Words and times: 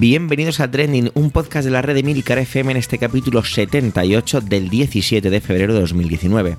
Bienvenidos 0.00 0.60
a 0.60 0.70
Trending, 0.70 1.10
un 1.12 1.30
podcast 1.30 1.66
de 1.66 1.70
la 1.70 1.82
red 1.82 1.94
de 1.94 2.02
Milcar 2.02 2.38
FM 2.38 2.70
en 2.70 2.78
este 2.78 2.96
capítulo 2.96 3.44
78 3.44 4.40
del 4.40 4.70
17 4.70 5.28
de 5.28 5.40
febrero 5.42 5.74
de 5.74 5.80
2019. 5.80 6.56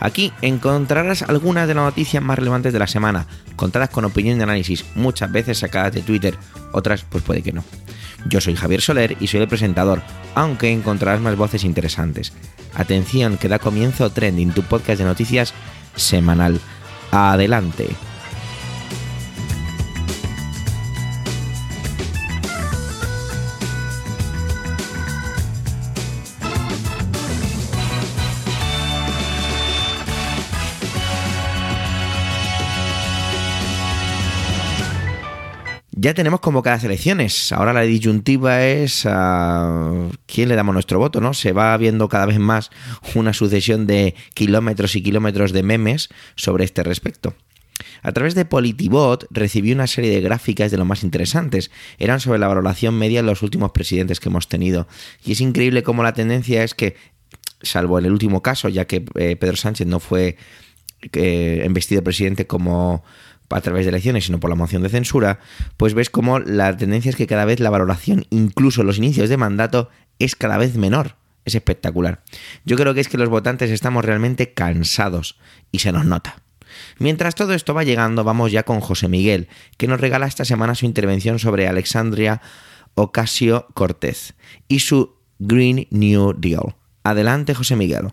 Aquí 0.00 0.32
encontrarás 0.42 1.22
algunas 1.22 1.68
de 1.68 1.74
las 1.74 1.84
noticias 1.84 2.20
más 2.20 2.36
relevantes 2.36 2.72
de 2.72 2.80
la 2.80 2.88
semana, 2.88 3.28
contadas 3.54 3.90
con 3.90 4.04
opinión 4.04 4.40
y 4.40 4.42
análisis, 4.42 4.84
muchas 4.96 5.30
veces 5.30 5.58
sacadas 5.58 5.94
de 5.94 6.02
Twitter, 6.02 6.36
otras 6.72 7.06
pues 7.08 7.22
puede 7.22 7.42
que 7.42 7.52
no. 7.52 7.62
Yo 8.26 8.40
soy 8.40 8.56
Javier 8.56 8.80
Soler 8.80 9.16
y 9.20 9.28
soy 9.28 9.42
el 9.42 9.48
presentador, 9.48 10.02
aunque 10.34 10.72
encontrarás 10.72 11.20
más 11.20 11.36
voces 11.36 11.62
interesantes. 11.62 12.32
Atención, 12.74 13.38
que 13.38 13.46
da 13.46 13.60
comienzo 13.60 14.10
Trending, 14.10 14.50
tu 14.50 14.64
podcast 14.64 14.98
de 14.98 15.04
noticias 15.04 15.54
semanal. 15.94 16.58
Adelante. 17.12 17.86
Ya 36.04 36.12
tenemos 36.12 36.40
convocadas 36.40 36.84
elecciones. 36.84 37.50
Ahora 37.50 37.72
la 37.72 37.80
disyuntiva 37.80 38.62
es 38.62 39.06
a 39.06 40.10
quién 40.26 40.50
le 40.50 40.54
damos 40.54 40.74
nuestro 40.74 40.98
voto, 40.98 41.18
¿no? 41.22 41.32
Se 41.32 41.52
va 41.52 41.74
viendo 41.78 42.10
cada 42.10 42.26
vez 42.26 42.38
más 42.38 42.68
una 43.14 43.32
sucesión 43.32 43.86
de 43.86 44.14
kilómetros 44.34 44.96
y 44.96 45.02
kilómetros 45.02 45.52
de 45.52 45.62
memes 45.62 46.10
sobre 46.34 46.66
este 46.66 46.82
respecto. 46.82 47.34
A 48.02 48.12
través 48.12 48.34
de 48.34 48.44
Politibot 48.44 49.28
recibí 49.30 49.72
una 49.72 49.86
serie 49.86 50.10
de 50.10 50.20
gráficas 50.20 50.70
de 50.70 50.76
lo 50.76 50.84
más 50.84 51.04
interesantes. 51.04 51.70
Eran 51.98 52.20
sobre 52.20 52.38
la 52.38 52.48
valoración 52.48 52.98
media 52.98 53.22
de 53.22 53.26
los 53.26 53.40
últimos 53.40 53.72
presidentes 53.72 54.20
que 54.20 54.28
hemos 54.28 54.46
tenido. 54.46 54.86
Y 55.24 55.32
es 55.32 55.40
increíble 55.40 55.82
cómo 55.82 56.02
la 56.02 56.12
tendencia 56.12 56.64
es 56.64 56.74
que, 56.74 56.96
salvo 57.62 57.98
en 57.98 58.04
el 58.04 58.12
último 58.12 58.42
caso, 58.42 58.68
ya 58.68 58.84
que 58.84 59.06
eh, 59.14 59.36
Pedro 59.36 59.56
Sánchez 59.56 59.86
no 59.86 60.00
fue 60.00 60.36
eh, 61.14 61.62
investido 61.64 62.04
presidente 62.04 62.46
como 62.46 63.04
a 63.54 63.60
través 63.60 63.84
de 63.84 63.90
elecciones, 63.90 64.24
sino 64.24 64.40
por 64.40 64.50
la 64.50 64.56
moción 64.56 64.82
de 64.82 64.88
censura, 64.88 65.38
pues 65.76 65.94
ves 65.94 66.10
como 66.10 66.40
la 66.40 66.76
tendencia 66.76 67.08
es 67.10 67.16
que 67.16 67.28
cada 67.28 67.44
vez 67.44 67.60
la 67.60 67.70
valoración, 67.70 68.26
incluso 68.30 68.82
los 68.82 68.98
inicios 68.98 69.28
de 69.28 69.36
mandato, 69.36 69.90
es 70.18 70.34
cada 70.34 70.58
vez 70.58 70.76
menor. 70.76 71.16
Es 71.44 71.54
espectacular. 71.54 72.24
Yo 72.64 72.76
creo 72.76 72.94
que 72.94 73.00
es 73.00 73.08
que 73.08 73.18
los 73.18 73.28
votantes 73.28 73.70
estamos 73.70 74.04
realmente 74.04 74.54
cansados 74.54 75.38
y 75.70 75.78
se 75.78 75.92
nos 75.92 76.04
nota. 76.04 76.36
Mientras 76.98 77.36
todo 77.36 77.54
esto 77.54 77.74
va 77.74 77.84
llegando, 77.84 78.24
vamos 78.24 78.50
ya 78.50 78.64
con 78.64 78.80
José 78.80 79.06
Miguel, 79.06 79.48
que 79.76 79.86
nos 79.86 80.00
regala 80.00 80.26
esta 80.26 80.44
semana 80.44 80.74
su 80.74 80.86
intervención 80.86 81.38
sobre 81.38 81.68
Alexandria 81.68 82.40
Ocasio 82.94 83.68
Cortez 83.74 84.34
y 84.66 84.80
su 84.80 85.16
Green 85.38 85.86
New 85.90 86.34
Deal. 86.36 86.74
Adelante, 87.04 87.54
José 87.54 87.76
Miguel. 87.76 88.08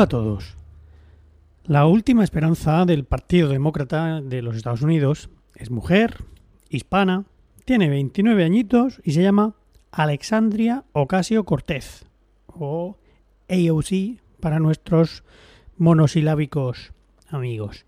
Hola 0.00 0.06
a 0.06 0.08
todos. 0.08 0.56
La 1.66 1.84
última 1.84 2.24
esperanza 2.24 2.86
del 2.86 3.04
Partido 3.04 3.50
Demócrata 3.50 4.22
de 4.22 4.40
los 4.40 4.56
Estados 4.56 4.80
Unidos 4.80 5.28
es 5.54 5.70
mujer, 5.70 6.24
hispana, 6.70 7.26
tiene 7.66 7.90
29 7.90 8.42
añitos 8.42 9.02
y 9.04 9.12
se 9.12 9.22
llama 9.22 9.56
Alexandria 9.92 10.84
Ocasio 10.92 11.44
Cortez, 11.44 12.06
o 12.46 12.96
AOC 13.50 14.22
para 14.40 14.58
nuestros 14.58 15.22
monosilábicos 15.76 16.94
amigos. 17.28 17.84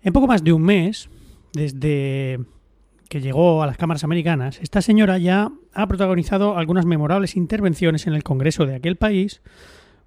En 0.00 0.12
poco 0.12 0.28
más 0.28 0.44
de 0.44 0.52
un 0.52 0.62
mes, 0.62 1.08
desde 1.54 2.38
que 3.08 3.20
llegó 3.20 3.64
a 3.64 3.66
las 3.66 3.78
cámaras 3.78 4.04
americanas, 4.04 4.60
esta 4.62 4.80
señora 4.80 5.18
ya 5.18 5.50
ha 5.72 5.88
protagonizado 5.88 6.56
algunas 6.56 6.86
memorables 6.86 7.34
intervenciones 7.34 8.06
en 8.06 8.14
el 8.14 8.22
Congreso 8.22 8.64
de 8.64 8.76
aquel 8.76 8.94
país, 8.94 9.42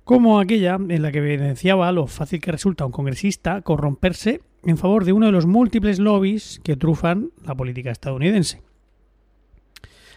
como 0.08 0.40
aquella 0.40 0.76
en 0.76 1.02
la 1.02 1.12
que 1.12 1.18
evidenciaba 1.18 1.92
lo 1.92 2.08
fácil 2.08 2.40
que 2.40 2.54
resulta 2.54 2.86
a 2.86 2.88
un 2.88 2.94
congresista 2.94 3.62
corromperse 3.62 4.40
en 4.64 4.78
favor 4.78 5.04
de 5.04 5.12
uno 5.12 5.26
de 5.26 5.34
los 5.34 5.46
múltiples 5.46 6.00
lobbies 6.00 6.62
que 6.64 6.78
trufan 6.78 7.32
la 7.46 7.54
política 7.56 7.92
estadounidense. 7.92 8.62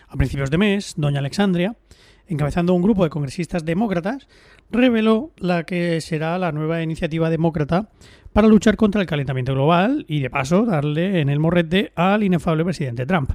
A 0.07 0.17
principios 0.17 0.49
de 0.49 0.59
mes, 0.59 0.95
doña 0.97 1.19
Alexandria, 1.19 1.75
encabezando 2.29 2.73
un 2.73 2.83
grupo 2.83 3.03
de 3.03 3.11
congresistas 3.11 3.65
demócratas, 3.65 4.29
reveló 4.71 5.33
la 5.39 5.65
que 5.65 6.01
será 6.01 6.39
la 6.39 6.53
nueva 6.53 6.83
iniciativa 6.83 7.29
demócrata 7.29 7.91
para 8.33 8.47
luchar 8.47 8.77
contra 8.77 9.01
el 9.01 9.09
calentamiento 9.09 9.55
global 9.55 10.05
y 10.07 10.21
de 10.21 10.31
paso 10.31 10.67
darle 10.67 11.21
en 11.21 11.29
el 11.29 11.41
morrete 11.41 11.91
al 11.97 12.23
inefable 12.23 12.65
presidente 12.65 13.07
Trump, 13.07 13.33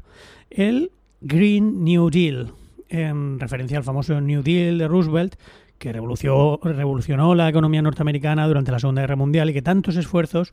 el 0.49 0.91
Green 1.19 1.83
New 1.83 2.09
Deal, 2.09 2.53
en 2.87 3.41
referencia 3.41 3.77
al 3.77 3.83
famoso 3.83 4.21
New 4.21 4.41
Deal 4.41 4.77
de 4.77 4.87
Roosevelt, 4.87 5.35
que 5.77 5.93
revolucionó, 5.93 7.35
la 7.35 7.49
economía 7.49 7.81
norteamericana 7.81 8.47
durante 8.47 8.71
la 8.71 8.79
Segunda 8.79 9.01
Guerra 9.01 9.15
Mundial 9.15 9.49
y 9.49 9.53
que 9.53 9.61
tantos 9.61 9.95
esfuerzos 9.97 10.51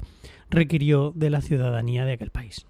requirió 0.50 1.12
de 1.14 1.30
la 1.30 1.40
ciudadanía 1.40 2.04
de 2.04 2.12
aquel 2.12 2.30
país. 2.30 2.66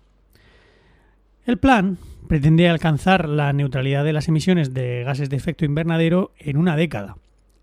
El 1.45 1.59
plan 1.59 1.99
pretende 2.29 2.69
alcanzar 2.69 3.29
la 3.29 3.53
neutralidad 3.53 4.05
de 4.05 4.13
las 4.13 4.29
emisiones 4.29 4.73
de 4.73 5.03
gases 5.05 5.29
de 5.29 5.37
efecto 5.37 5.65
invernadero 5.65 6.33
en 6.39 6.57
una 6.57 6.77
década, 6.77 7.17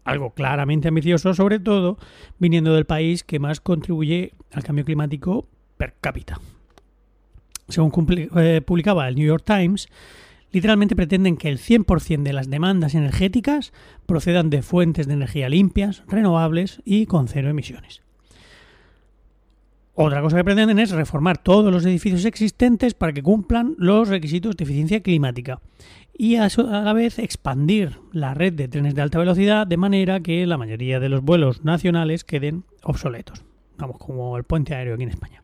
algo 0.03 0.31
claramente 0.31 0.89
ambicioso, 0.89 1.33
sobre 1.33 1.59
todo 1.59 1.97
viniendo 2.39 2.73
del 2.73 2.85
país 2.85 3.23
que 3.23 3.39
más 3.39 3.61
contribuye 3.61 4.33
al 4.51 4.63
cambio 4.63 4.83
climático 4.83 5.47
per 5.78 5.95
cápita. 6.01 6.39
Según 7.69 7.94
eh, 8.35 8.61
publicaba 8.66 9.07
el 9.07 9.16
New 9.16 9.28
York 9.28 9.44
Times, 9.45 9.88
Literalmente 10.51 10.95
pretenden 10.95 11.37
que 11.37 11.49
el 11.49 11.59
100% 11.59 12.23
de 12.23 12.33
las 12.33 12.49
demandas 12.49 12.95
energéticas 12.95 13.71
procedan 14.05 14.49
de 14.49 14.61
fuentes 14.61 15.07
de 15.07 15.13
energía 15.13 15.49
limpias, 15.49 16.03
renovables 16.07 16.81
y 16.85 17.05
con 17.05 17.27
cero 17.27 17.49
emisiones. 17.49 18.01
Otra 20.01 20.21
cosa 20.21 20.37
que 20.37 20.45
pretenden 20.45 20.79
es 20.79 20.91
reformar 20.91 21.39
todos 21.39 21.73
los 21.73 21.85
edificios 21.85 22.23
existentes 22.23 22.93
para 22.93 23.11
que 23.11 23.21
cumplan 23.21 23.75
los 23.77 24.07
requisitos 24.07 24.55
de 24.55 24.63
eficiencia 24.63 25.01
climática 25.01 25.59
y 26.17 26.37
a, 26.37 26.49
la 26.57 26.93
vez 26.93 27.19
expandir 27.19 27.99
la 28.13 28.33
red 28.33 28.53
de 28.53 28.69
trenes 28.69 28.95
de 28.95 29.01
alta 29.01 29.19
velocidad 29.19 29.67
de 29.67 29.77
manera 29.77 30.21
que 30.21 30.47
la 30.47 30.57
mayoría 30.57 30.99
de 30.99 31.09
los 31.09 31.21
vuelos 31.21 31.66
nacionales 31.66 32.23
queden 32.23 32.63
obsoletos. 32.83 33.43
Vamos, 33.77 33.97
como 33.97 34.37
el 34.37 34.45
puente 34.45 34.73
aéreo 34.73 34.95
aquí 34.95 35.03
en 35.03 35.09
España. 35.09 35.43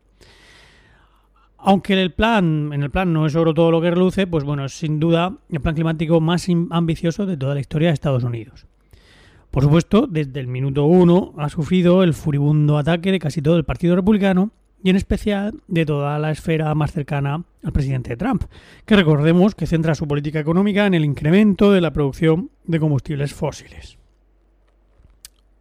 Aunque 1.58 2.00
el 2.00 2.12
plan, 2.12 2.70
en 2.72 2.82
el 2.82 2.90
plan 2.90 3.12
no 3.12 3.26
es 3.26 3.34
oro 3.34 3.54
todo 3.54 3.70
lo 3.70 3.80
que 3.80 3.90
reluce, 3.90 4.26
pues 4.26 4.44
bueno, 4.44 4.64
es 4.64 4.72
sin 4.72 5.00
duda 5.00 5.38
el 5.48 5.60
plan 5.60 5.74
climático 5.74 6.20
más 6.20 6.46
ambicioso 6.70 7.26
de 7.26 7.36
toda 7.36 7.54
la 7.54 7.60
historia 7.60 7.88
de 7.88 7.94
Estados 7.94 8.24
Unidos. 8.24 8.66
Por 9.50 9.62
supuesto, 9.62 10.06
desde 10.06 10.40
el 10.40 10.48
minuto 10.48 10.84
uno 10.84 11.32
ha 11.38 11.48
sufrido 11.48 12.02
el 12.02 12.12
furibundo 12.12 12.76
ataque 12.76 13.10
de 13.10 13.18
casi 13.18 13.40
todo 13.40 13.56
el 13.56 13.64
Partido 13.64 13.96
Republicano 13.96 14.50
y 14.82 14.90
en 14.90 14.96
especial 14.96 15.54
de 15.66 15.86
toda 15.86 16.18
la 16.18 16.30
esfera 16.30 16.74
más 16.74 16.92
cercana 16.92 17.42
al 17.64 17.72
presidente 17.72 18.16
Trump, 18.16 18.44
que 18.84 18.96
recordemos 18.96 19.54
que 19.54 19.66
centra 19.66 19.94
su 19.94 20.06
política 20.06 20.40
económica 20.40 20.86
en 20.86 20.94
el 20.94 21.04
incremento 21.04 21.72
de 21.72 21.80
la 21.80 21.92
producción 21.92 22.50
de 22.64 22.78
combustibles 22.78 23.32
fósiles. 23.32 23.98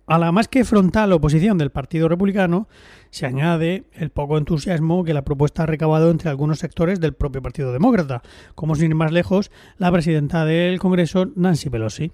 A 0.07 0.19
la 0.19 0.31
más 0.31 0.48
que 0.48 0.65
frontal 0.65 1.13
oposición 1.13 1.57
del 1.57 1.71
Partido 1.71 2.07
Republicano 2.07 2.68
se 3.15 3.25
añade 3.25 3.85
el 3.94 4.09
poco 4.09 4.38
entusiasmo 4.38 5.06
que 5.06 5.13
la 5.13 5.23
propuesta 5.23 5.63
ha 5.63 5.65
recabado 5.65 6.12
entre 6.12 6.29
algunos 6.29 6.59
sectores 6.59 7.00
del 7.00 7.13
propio 7.13 7.41
Partido 7.41 7.71
Demócrata, 7.71 8.21
como 8.56 8.75
sin 8.75 8.88
ir 8.88 8.95
más 8.95 9.13
lejos 9.13 9.51
la 9.77 9.89
presidenta 9.89 10.44
del 10.44 10.79
Congreso, 10.79 11.31
Nancy 11.33 11.69
Pelosi. 11.69 12.12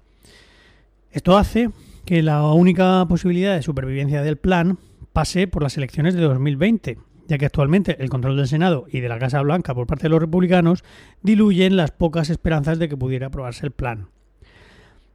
Esto 1.10 1.36
hace 1.36 1.70
que 2.04 2.22
la 2.22 2.46
única 2.52 3.04
posibilidad 3.08 3.56
de 3.56 3.62
supervivencia 3.62 4.22
del 4.22 4.36
plan 4.36 4.78
pase 5.12 5.48
por 5.48 5.64
las 5.64 5.76
elecciones 5.76 6.14
de 6.14 6.20
2020, 6.20 6.98
ya 7.26 7.36
que 7.36 7.46
actualmente 7.46 8.00
el 8.00 8.08
control 8.08 8.36
del 8.36 8.46
Senado 8.46 8.86
y 8.88 9.00
de 9.00 9.08
la 9.08 9.18
Casa 9.18 9.42
Blanca 9.42 9.74
por 9.74 9.88
parte 9.88 10.04
de 10.04 10.10
los 10.10 10.20
republicanos 10.20 10.84
diluyen 11.20 11.76
las 11.76 11.90
pocas 11.90 12.30
esperanzas 12.30 12.78
de 12.78 12.88
que 12.88 12.96
pudiera 12.96 13.26
aprobarse 13.26 13.66
el 13.66 13.72
plan. 13.72 14.06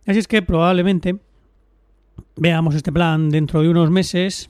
Así 0.05 0.19
es 0.19 0.27
que 0.27 0.41
probablemente 0.41 1.17
veamos 2.35 2.75
este 2.75 2.91
plan 2.91 3.29
dentro 3.29 3.61
de 3.61 3.69
unos 3.69 3.89
meses 3.89 4.49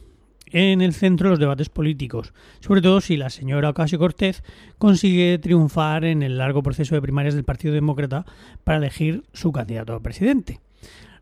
en 0.52 0.82
el 0.82 0.94
centro 0.94 1.28
de 1.28 1.32
los 1.32 1.40
debates 1.40 1.70
políticos, 1.70 2.34
sobre 2.60 2.82
todo 2.82 3.02
si 3.02 3.18
la 3.18 3.30
señora 3.30 3.70
Ocasio 3.70 4.00
Cortez 4.00 4.44
consigue 4.78 5.38
triunfar 5.40 6.06
en 6.06 6.24
el 6.24 6.38
largo 6.38 6.64
proceso 6.64 6.96
de 6.96 7.02
primarias 7.02 7.36
del 7.36 7.44
Partido 7.44 7.74
Demócrata 7.74 8.26
para 8.64 8.78
elegir 8.78 9.24
su 9.34 9.52
candidato 9.52 9.94
a 9.94 10.02
presidente. 10.02 10.60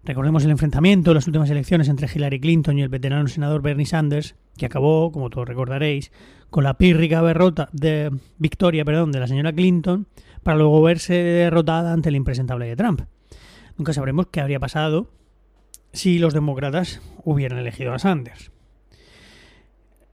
Recordemos 0.04 0.46
el 0.46 0.52
enfrentamiento 0.52 1.10
de 1.10 1.16
las 1.16 1.26
últimas 1.26 1.50
elecciones 1.50 1.90
entre 1.90 2.08
Hillary 2.14 2.40
Clinton 2.40 2.78
y 2.78 2.84
el 2.84 2.90
veterano 2.90 3.28
senador 3.28 3.64
Bernie 3.64 3.88
Sanders, 3.88 4.36
que 4.56 4.68
acabó, 4.68 5.12
como 5.12 5.32
todos 5.32 5.48
recordaréis, 5.48 6.12
con 6.52 6.64
la 6.64 6.78
pírrica 6.78 7.24
derrota 7.24 7.70
de 7.72 8.12
victoria, 8.38 8.86
perdón, 8.86 9.12
de 9.12 9.20
la 9.20 9.28
señora 9.28 9.52
Clinton, 9.52 10.08
para 10.44 10.60
luego 10.60 10.82
verse 10.84 11.16
derrotada 11.16 11.92
ante 11.92 12.10
el 12.10 12.16
impresentable 12.16 12.68
de 12.68 12.76
Trump. 12.76 13.02
Nunca 13.78 13.94
sabremos 13.94 14.28
qué 14.28 14.42
habría 14.42 14.60
pasado 14.60 15.10
si 15.92 16.20
los 16.20 16.36
demócratas 16.36 17.02
hubieran 17.24 17.58
elegido 17.58 17.94
a 17.94 18.00
Sanders. 18.00 18.52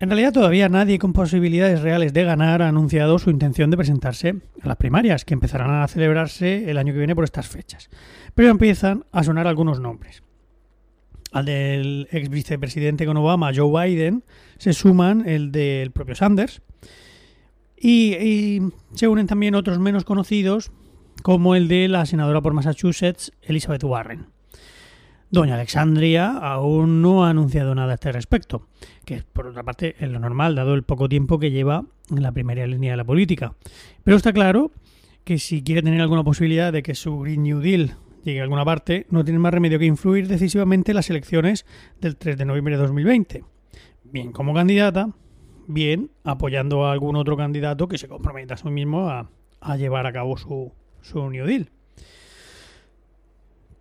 En 0.02 0.10
realidad 0.10 0.32
todavía 0.32 0.68
nadie 0.68 0.98
con 0.98 1.12
posibilidades 1.12 1.80
reales 1.80 2.12
de 2.12 2.24
ganar 2.24 2.60
ha 2.60 2.66
anunciado 2.66 3.20
su 3.20 3.30
intención 3.30 3.70
de 3.70 3.76
presentarse 3.76 4.34
a 4.60 4.66
las 4.66 4.76
primarias, 4.76 5.24
que 5.24 5.32
empezarán 5.32 5.70
a 5.70 5.86
celebrarse 5.86 6.68
el 6.68 6.76
año 6.76 6.92
que 6.92 6.98
viene 6.98 7.14
por 7.14 7.22
estas 7.22 7.46
fechas. 7.46 7.88
Pero 8.34 8.50
empiezan 8.50 9.04
a 9.12 9.22
sonar 9.22 9.46
algunos 9.46 9.78
nombres. 9.78 10.24
Al 11.30 11.44
del 11.44 12.08
ex 12.10 12.28
vicepresidente 12.30 13.06
con 13.06 13.16
Obama, 13.16 13.52
Joe 13.54 13.86
Biden, 13.86 14.24
se 14.58 14.72
suman 14.72 15.28
el 15.28 15.52
del 15.52 15.92
propio 15.92 16.16
Sanders. 16.16 16.62
Y, 17.76 18.16
y 18.16 18.60
se 18.94 19.06
unen 19.06 19.28
también 19.28 19.54
otros 19.54 19.78
menos 19.78 20.02
conocidos, 20.02 20.72
como 21.22 21.54
el 21.54 21.68
de 21.68 21.86
la 21.86 22.06
senadora 22.06 22.40
por 22.40 22.54
Massachusetts, 22.54 23.30
Elizabeth 23.40 23.84
Warren. 23.84 24.26
Doña 25.32 25.54
Alexandria 25.54 26.36
aún 26.36 27.00
no 27.00 27.24
ha 27.24 27.30
anunciado 27.30 27.74
nada 27.74 27.92
a 27.92 27.94
este 27.94 28.12
respecto, 28.12 28.68
que 29.06 29.22
por 29.32 29.46
otra 29.46 29.62
parte 29.62 29.96
es 29.98 30.10
lo 30.10 30.18
normal, 30.18 30.54
dado 30.54 30.74
el 30.74 30.82
poco 30.82 31.08
tiempo 31.08 31.38
que 31.38 31.50
lleva 31.50 31.86
en 32.10 32.22
la 32.22 32.32
primera 32.32 32.66
línea 32.66 32.90
de 32.90 32.98
la 32.98 33.04
política. 33.04 33.54
Pero 34.04 34.18
está 34.18 34.34
claro 34.34 34.72
que 35.24 35.38
si 35.38 35.62
quiere 35.62 35.80
tener 35.80 36.02
alguna 36.02 36.22
posibilidad 36.22 36.70
de 36.70 36.82
que 36.82 36.94
su 36.94 37.20
Green 37.20 37.44
New 37.44 37.60
Deal 37.60 37.96
llegue 38.22 38.40
a 38.40 38.42
alguna 38.42 38.66
parte, 38.66 39.06
no 39.08 39.24
tiene 39.24 39.38
más 39.38 39.54
remedio 39.54 39.78
que 39.78 39.86
influir 39.86 40.28
decisivamente 40.28 40.90
en 40.90 40.96
las 40.96 41.08
elecciones 41.08 41.64
del 41.98 42.18
3 42.18 42.36
de 42.36 42.44
noviembre 42.44 42.76
de 42.76 42.82
2020. 42.82 43.44
Bien 44.04 44.32
como 44.32 44.52
candidata, 44.52 45.14
bien 45.66 46.10
apoyando 46.24 46.84
a 46.84 46.92
algún 46.92 47.16
otro 47.16 47.38
candidato 47.38 47.88
que 47.88 47.96
se 47.96 48.06
comprometa 48.06 48.52
a 48.52 48.58
sí 48.58 48.68
mismo 48.68 49.08
a, 49.08 49.30
a 49.62 49.76
llevar 49.78 50.06
a 50.06 50.12
cabo 50.12 50.36
su, 50.36 50.74
su 51.00 51.30
New 51.30 51.46
Deal. 51.46 51.70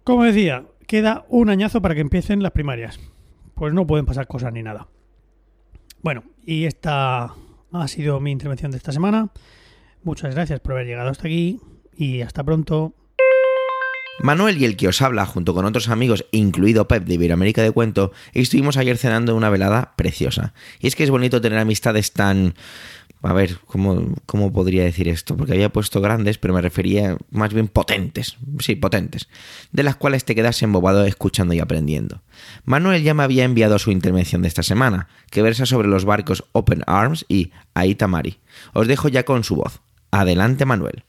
Como 0.06 0.24
decía, 0.24 0.66
queda 0.92 1.24
un 1.30 1.50
añazo 1.50 1.82
para 1.82 1.96
que 1.96 2.02
empiecen 2.02 2.44
las 2.44 2.52
primarias. 2.52 3.00
Pues 3.56 3.74
no 3.74 3.88
pueden 3.88 4.06
pasar 4.06 4.28
cosas 4.28 4.52
ni 4.52 4.62
nada. 4.62 4.90
Bueno, 6.02 6.26
y 6.46 6.66
esta 6.66 7.34
ha 7.72 7.88
sido 7.88 8.20
mi 8.20 8.32
intervención 8.32 8.72
de 8.72 8.78
esta 8.78 8.92
semana. 8.92 9.30
Muchas 10.04 10.36
gracias 10.36 10.60
por 10.60 10.74
haber 10.74 10.88
llegado 10.88 11.10
hasta 11.10 11.30
aquí 11.30 11.62
y 11.96 12.20
hasta 12.24 12.44
pronto. 12.44 12.94
Manuel 14.20 14.62
y 14.62 14.66
el 14.66 14.76
que 14.76 14.90
os 14.90 15.02
habla, 15.02 15.26
junto 15.26 15.54
con 15.54 15.64
otros 15.64 15.88
amigos, 15.88 16.26
incluido 16.32 16.90
Pep 16.90 17.06
de 17.06 17.14
Iberoamérica 17.14 17.64
de 17.64 17.72
Cuento, 17.72 18.12
estuvimos 18.34 18.76
ayer 18.76 18.98
cenando 18.98 19.32
en 19.32 19.38
una 19.38 19.50
velada 19.50 19.94
preciosa. 19.96 20.54
Y 20.82 20.88
es 20.88 20.98
que 20.98 21.06
es 21.06 21.10
bonito 21.10 21.40
tener 21.40 21.58
amistades 21.58 22.12
tan 22.12 22.54
a 23.24 23.34
ver, 23.34 23.58
¿cómo, 23.68 24.16
¿cómo, 24.26 24.52
podría 24.52 24.84
decir 24.84 25.08
esto? 25.08 25.38
Porque 25.38 25.54
había 25.54 25.70
puesto 25.70 26.02
grandes, 26.02 26.38
pero 26.38 26.54
me 26.54 26.62
refería 26.62 27.18
más 27.30 27.54
bien 27.54 27.68
potentes, 27.68 28.38
sí, 28.60 28.76
potentes, 28.76 29.30
de 29.72 29.84
las 29.84 29.96
cuales 29.96 30.26
te 30.26 30.34
quedas 30.34 30.62
embobado 30.64 31.06
escuchando 31.06 31.54
y 31.54 31.60
aprendiendo. 31.60 32.22
Manuel 32.66 33.04
ya 33.04 33.14
me 33.14 33.24
había 33.24 33.44
enviado 33.44 33.78
su 33.78 33.92
intervención 33.92 34.42
de 34.42 34.48
esta 34.48 34.64
semana, 34.64 35.08
que 35.30 35.42
versa 35.42 35.66
sobre 35.66 35.88
los 35.88 36.06
barcos 36.06 36.44
Open 36.54 36.84
Arms 36.88 37.26
y 37.30 37.52
Aita 37.76 38.08
Mari. 38.08 38.40
Os 38.74 38.88
dejo 38.88 39.08
ya 39.08 39.24
con 39.24 39.44
su 39.44 39.56
voz. 39.56 39.82
Adelante, 40.10 40.66
Manuel. 40.66 41.04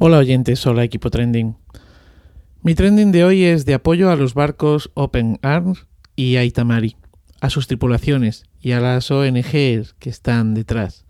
Hola 0.00 0.18
oyentes, 0.18 0.64
hola 0.64 0.84
equipo 0.84 1.10
trending. 1.10 1.56
Mi 2.62 2.76
trending 2.76 3.10
de 3.10 3.24
hoy 3.24 3.42
es 3.42 3.66
de 3.66 3.74
apoyo 3.74 4.12
a 4.12 4.14
los 4.14 4.32
barcos 4.32 4.92
Open 4.94 5.40
Arms 5.42 5.88
y 6.14 6.36
Aitamari, 6.36 6.94
a 7.40 7.50
sus 7.50 7.66
tripulaciones 7.66 8.44
y 8.60 8.72
a 8.72 8.80
las 8.80 9.10
ONGs 9.10 9.94
que 9.98 10.08
están 10.08 10.54
detrás. 10.54 11.04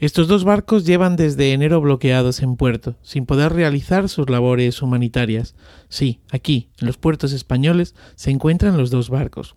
Estos 0.00 0.28
dos 0.28 0.44
barcos 0.44 0.84
llevan 0.84 1.16
desde 1.16 1.54
enero 1.54 1.80
bloqueados 1.80 2.42
en 2.42 2.56
puerto, 2.56 2.96
sin 3.00 3.24
poder 3.24 3.54
realizar 3.54 4.10
sus 4.10 4.28
labores 4.28 4.82
humanitarias. 4.82 5.54
Sí, 5.88 6.20
aquí, 6.30 6.68
en 6.78 6.88
los 6.88 6.98
puertos 6.98 7.32
españoles, 7.32 7.94
se 8.16 8.32
encuentran 8.32 8.76
los 8.76 8.90
dos 8.90 9.08
barcos. 9.08 9.56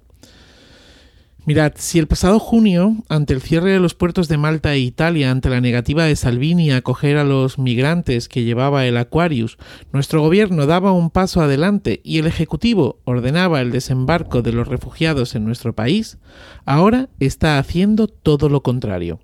Mirad, 1.45 1.73
si 1.77 1.97
el 1.99 2.07
pasado 2.07 2.37
junio, 2.37 2.97
ante 3.07 3.33
el 3.33 3.41
cierre 3.41 3.71
de 3.71 3.79
los 3.79 3.95
puertos 3.95 4.27
de 4.27 4.37
Malta 4.37 4.73
e 4.73 4.79
Italia, 4.79 5.31
ante 5.31 5.49
la 5.49 5.61
negativa 5.61 6.03
de 6.03 6.15
Salvini 6.15 6.69
a 6.69 6.77
acoger 6.77 7.17
a 7.17 7.23
los 7.23 7.57
migrantes 7.57 8.27
que 8.27 8.43
llevaba 8.43 8.85
el 8.85 8.97
Aquarius, 8.97 9.57
nuestro 9.91 10.21
gobierno 10.21 10.65
daba 10.65 10.91
un 10.91 11.09
paso 11.09 11.41
adelante 11.41 12.01
y 12.03 12.19
el 12.19 12.27
Ejecutivo 12.27 12.99
ordenaba 13.05 13.61
el 13.61 13.71
desembarco 13.71 14.41
de 14.41 14.51
los 14.51 14.67
refugiados 14.67 15.33
en 15.33 15.45
nuestro 15.45 15.73
país, 15.73 16.17
ahora 16.65 17.09
está 17.19 17.57
haciendo 17.57 18.07
todo 18.07 18.49
lo 18.49 18.61
contrario. 18.61 19.21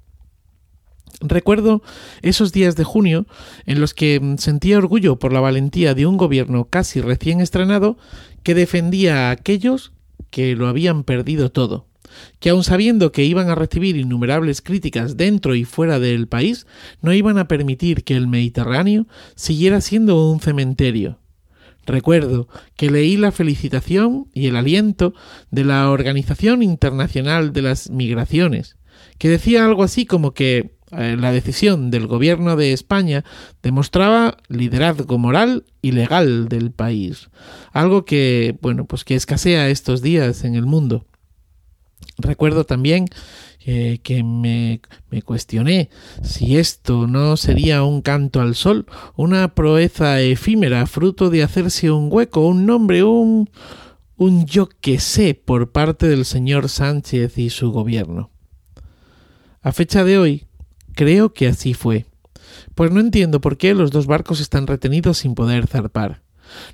Recuerdo 1.21 1.83
esos 2.21 2.53
días 2.53 2.75
de 2.75 2.85
junio 2.85 3.27
en 3.65 3.81
los 3.81 3.93
que 3.93 4.35
sentía 4.37 4.77
orgullo 4.77 5.19
por 5.19 5.31
la 5.31 5.41
valentía 5.41 5.93
de 5.93 6.05
un 6.05 6.17
gobierno 6.17 6.69
casi 6.69 7.01
recién 7.01 7.41
estrenado 7.41 7.97
que 8.41 8.55
defendía 8.55 9.27
a 9.27 9.31
aquellos 9.31 9.93
que 10.29 10.55
lo 10.55 10.67
habían 10.67 11.03
perdido 11.03 11.51
todo 11.51 11.87
que 12.39 12.49
aun 12.49 12.63
sabiendo 12.63 13.11
que 13.11 13.23
iban 13.23 13.49
a 13.49 13.55
recibir 13.55 13.97
innumerables 13.97 14.61
críticas 14.61 15.17
dentro 15.17 15.55
y 15.55 15.65
fuera 15.65 15.99
del 15.99 16.27
país, 16.27 16.67
no 17.01 17.13
iban 17.13 17.37
a 17.37 17.47
permitir 17.47 18.03
que 18.03 18.15
el 18.15 18.27
Mediterráneo 18.27 19.07
siguiera 19.35 19.81
siendo 19.81 20.29
un 20.29 20.39
cementerio. 20.39 21.19
Recuerdo 21.85 22.47
que 22.75 22.89
leí 22.89 23.15
la 23.15 23.31
felicitación 23.31 24.27
y 24.33 24.47
el 24.47 24.55
aliento 24.55 25.13
de 25.51 25.65
la 25.65 25.89
Organización 25.91 26.63
Internacional 26.63 27.53
de 27.53 27.61
las 27.61 27.91
Migraciones, 27.91 28.77
que 29.19 29.29
decía 29.29 29.65
algo 29.65 29.83
así 29.83 30.05
como 30.05 30.33
que 30.33 30.75
eh, 30.91 31.17
la 31.19 31.31
decisión 31.31 31.91
del 31.91 32.07
gobierno 32.07 32.55
de 32.55 32.71
España 32.71 33.23
demostraba 33.61 34.37
liderazgo 34.49 35.17
moral 35.17 35.65
y 35.81 35.91
legal 35.91 36.47
del 36.47 36.71
país, 36.71 37.29
algo 37.71 38.05
que, 38.05 38.57
bueno, 38.61 38.85
pues 38.85 39.03
que 39.03 39.15
escasea 39.15 39.69
estos 39.69 40.01
días 40.01 40.43
en 40.43 40.55
el 40.55 40.65
mundo. 40.65 41.05
Recuerdo 42.17 42.65
también 42.65 43.07
eh, 43.65 43.99
que 44.03 44.23
me, 44.23 44.79
me, 45.09 45.21
cuestioné 45.21 45.89
si 46.23 46.57
esto 46.57 47.07
no 47.07 47.35
sería 47.35 47.83
un 47.83 48.01
canto 48.01 48.39
al 48.39 48.55
sol, 48.55 48.85
una 49.15 49.53
proeza 49.53 50.21
efímera, 50.21 50.85
fruto 50.85 51.29
de 51.29 51.43
hacerse 51.43 51.91
un 51.91 52.07
hueco, 52.09 52.47
un 52.47 52.65
nombre, 52.65 53.03
un, 53.03 53.49
un 54.17 54.45
yo 54.45 54.69
que 54.69 54.99
sé 54.99 55.33
por 55.33 55.71
parte 55.71 56.07
del 56.07 56.25
señor 56.25 56.69
Sánchez 56.69 57.37
y 57.37 57.49
su 57.49 57.71
gobierno. 57.71 58.29
A 59.61 59.71
fecha 59.71 60.03
de 60.03 60.19
hoy, 60.19 60.45
creo 60.93 61.33
que 61.33 61.47
así 61.47 61.73
fue, 61.73 62.05
pues 62.75 62.91
no 62.91 62.99
entiendo 62.99 63.41
por 63.41 63.57
qué 63.57 63.73
los 63.73 63.91
dos 63.91 64.07
barcos 64.07 64.39
están 64.39 64.67
retenidos 64.67 65.17
sin 65.17 65.35
poder 65.35 65.67
zarpar. 65.67 66.24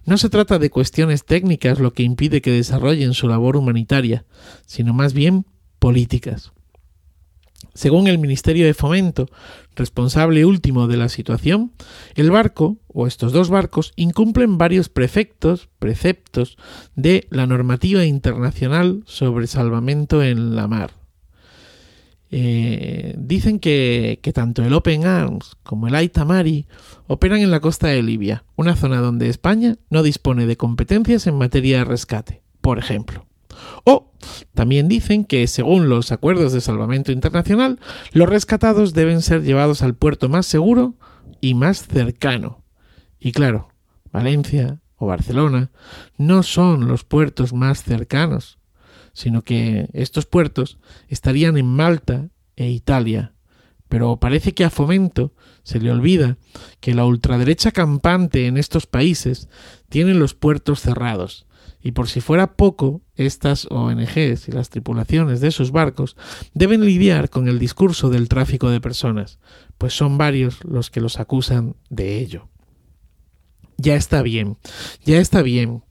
No 0.06 0.18
se 0.18 0.30
trata 0.30 0.60
de 0.60 0.70
cuestiones 0.70 1.26
técnicas 1.26 1.80
lo 1.80 1.94
que 1.94 2.04
impide 2.04 2.42
que 2.42 2.52
desarrollen 2.52 3.14
su 3.14 3.28
labor 3.28 3.58
humanitaria, 3.58 4.26
sino 4.66 4.94
más 4.94 5.14
bien 5.14 5.46
políticas. 5.80 6.52
Según 7.74 8.08
el 8.08 8.18
Ministerio 8.18 8.66
de 8.66 8.74
Fomento, 8.74 9.28
responsable 9.76 10.46
último 10.46 10.88
de 10.88 10.98
la 10.98 11.10
situación, 11.10 11.72
el 12.16 12.30
barco, 12.30 12.78
o 12.88 13.08
estos 13.08 13.32
dos 13.32 13.50
barcos, 13.50 13.94
incumplen 13.96 14.58
varios 14.58 14.90
prefectos, 14.90 15.70
preceptos 15.80 16.58
de 16.96 17.28
la 17.30 17.48
normativa 17.48 18.04
internacional 18.04 19.04
sobre 19.06 19.48
salvamento 19.48 20.22
en 20.22 20.56
la 20.56 20.68
mar. 20.68 21.01
Eh, 22.34 23.14
dicen 23.18 23.60
que, 23.60 24.20
que, 24.24 24.32
tanto 24.32 24.64
el 24.64 24.74
Open 24.74 25.06
Arms 25.06 25.58
como 25.64 25.90
el 25.90 25.96
Aitamari 25.96 26.66
operan 27.08 27.42
en 27.42 27.52
la 27.52 27.60
costa 27.60 27.88
de 27.88 28.02
Libia, 28.02 28.46
una 28.56 28.78
zona 28.78 29.02
donde 29.02 29.28
España 29.28 29.76
no 29.90 30.02
dispone 30.02 30.46
de 30.46 30.56
competencias 30.56 31.28
en 31.28 31.38
materia 31.38 31.80
de 31.80 31.84
rescate, 31.84 32.42
por 32.62 32.80
ejemplo. 32.80 33.26
O 33.84 34.14
también 34.54 34.88
dicen 34.88 35.26
que, 35.26 35.46
según 35.48 35.90
los 35.90 36.14
acuerdos 36.14 36.54
de 36.54 36.62
salvamento 36.62 37.12
internacional, 37.12 37.80
los 38.14 38.30
rescatados 38.30 38.94
deben 38.94 39.22
ser 39.22 39.44
llevados 39.44 39.82
al 39.82 39.96
puerto 39.96 40.30
más 40.30 40.46
seguro 40.46 40.96
y 41.42 41.54
más 41.54 41.86
cercano. 41.86 42.64
Y 43.20 43.34
claro, 43.34 43.70
Valencia 44.12 44.80
o 44.96 45.08
Barcelona 45.08 45.72
no 46.18 46.44
son 46.44 46.88
los 46.88 47.04
puertos 47.04 47.52
más 47.54 47.84
cercanos 47.84 48.61
sino 49.14 49.44
que 49.44 49.90
estos 49.94 50.26
puertos 50.26 50.78
estarían 51.08 51.58
en 51.58 51.68
Malta 51.68 52.30
e 52.56 52.70
Italia. 52.70 53.34
Pero 53.90 54.18
parece 54.18 54.54
que 54.54 54.64
a 54.64 54.70
Fomento 54.70 55.34
se 55.64 55.80
le 55.80 55.92
olvida 55.92 56.38
que 56.80 56.94
la 56.94 57.06
ultraderecha 57.06 57.72
campante 57.72 58.48
en 58.48 58.58
estos 58.58 58.88
países 58.88 59.50
tiene 59.90 60.14
los 60.14 60.34
puertos 60.34 60.80
cerrados, 60.80 61.46
y 61.84 61.92
por 61.92 62.08
si 62.08 62.22
fuera 62.22 62.54
poco, 62.54 63.02
estas 63.16 63.68
ONGs 63.70 64.48
y 64.48 64.52
las 64.52 64.70
tripulaciones 64.70 65.42
de 65.42 65.52
sus 65.52 65.72
barcos 65.72 66.16
deben 66.54 66.86
lidiar 66.86 67.30
con 67.30 67.48
el 67.48 67.60
discurso 67.60 68.10
del 68.10 68.30
tráfico 68.30 68.70
de 68.70 68.82
personas, 68.82 69.40
pues 69.78 69.94
son 69.94 70.18
varios 70.18 70.64
los 70.64 70.92
que 70.92 71.02
los 71.02 71.20
acusan 71.20 71.76
de 71.90 72.20
ello. 72.20 72.50
Ya 73.78 73.96
está 73.96 74.22
bien, 74.22 74.58
ya 75.06 75.18
está 75.18 75.42
bien 75.42 75.84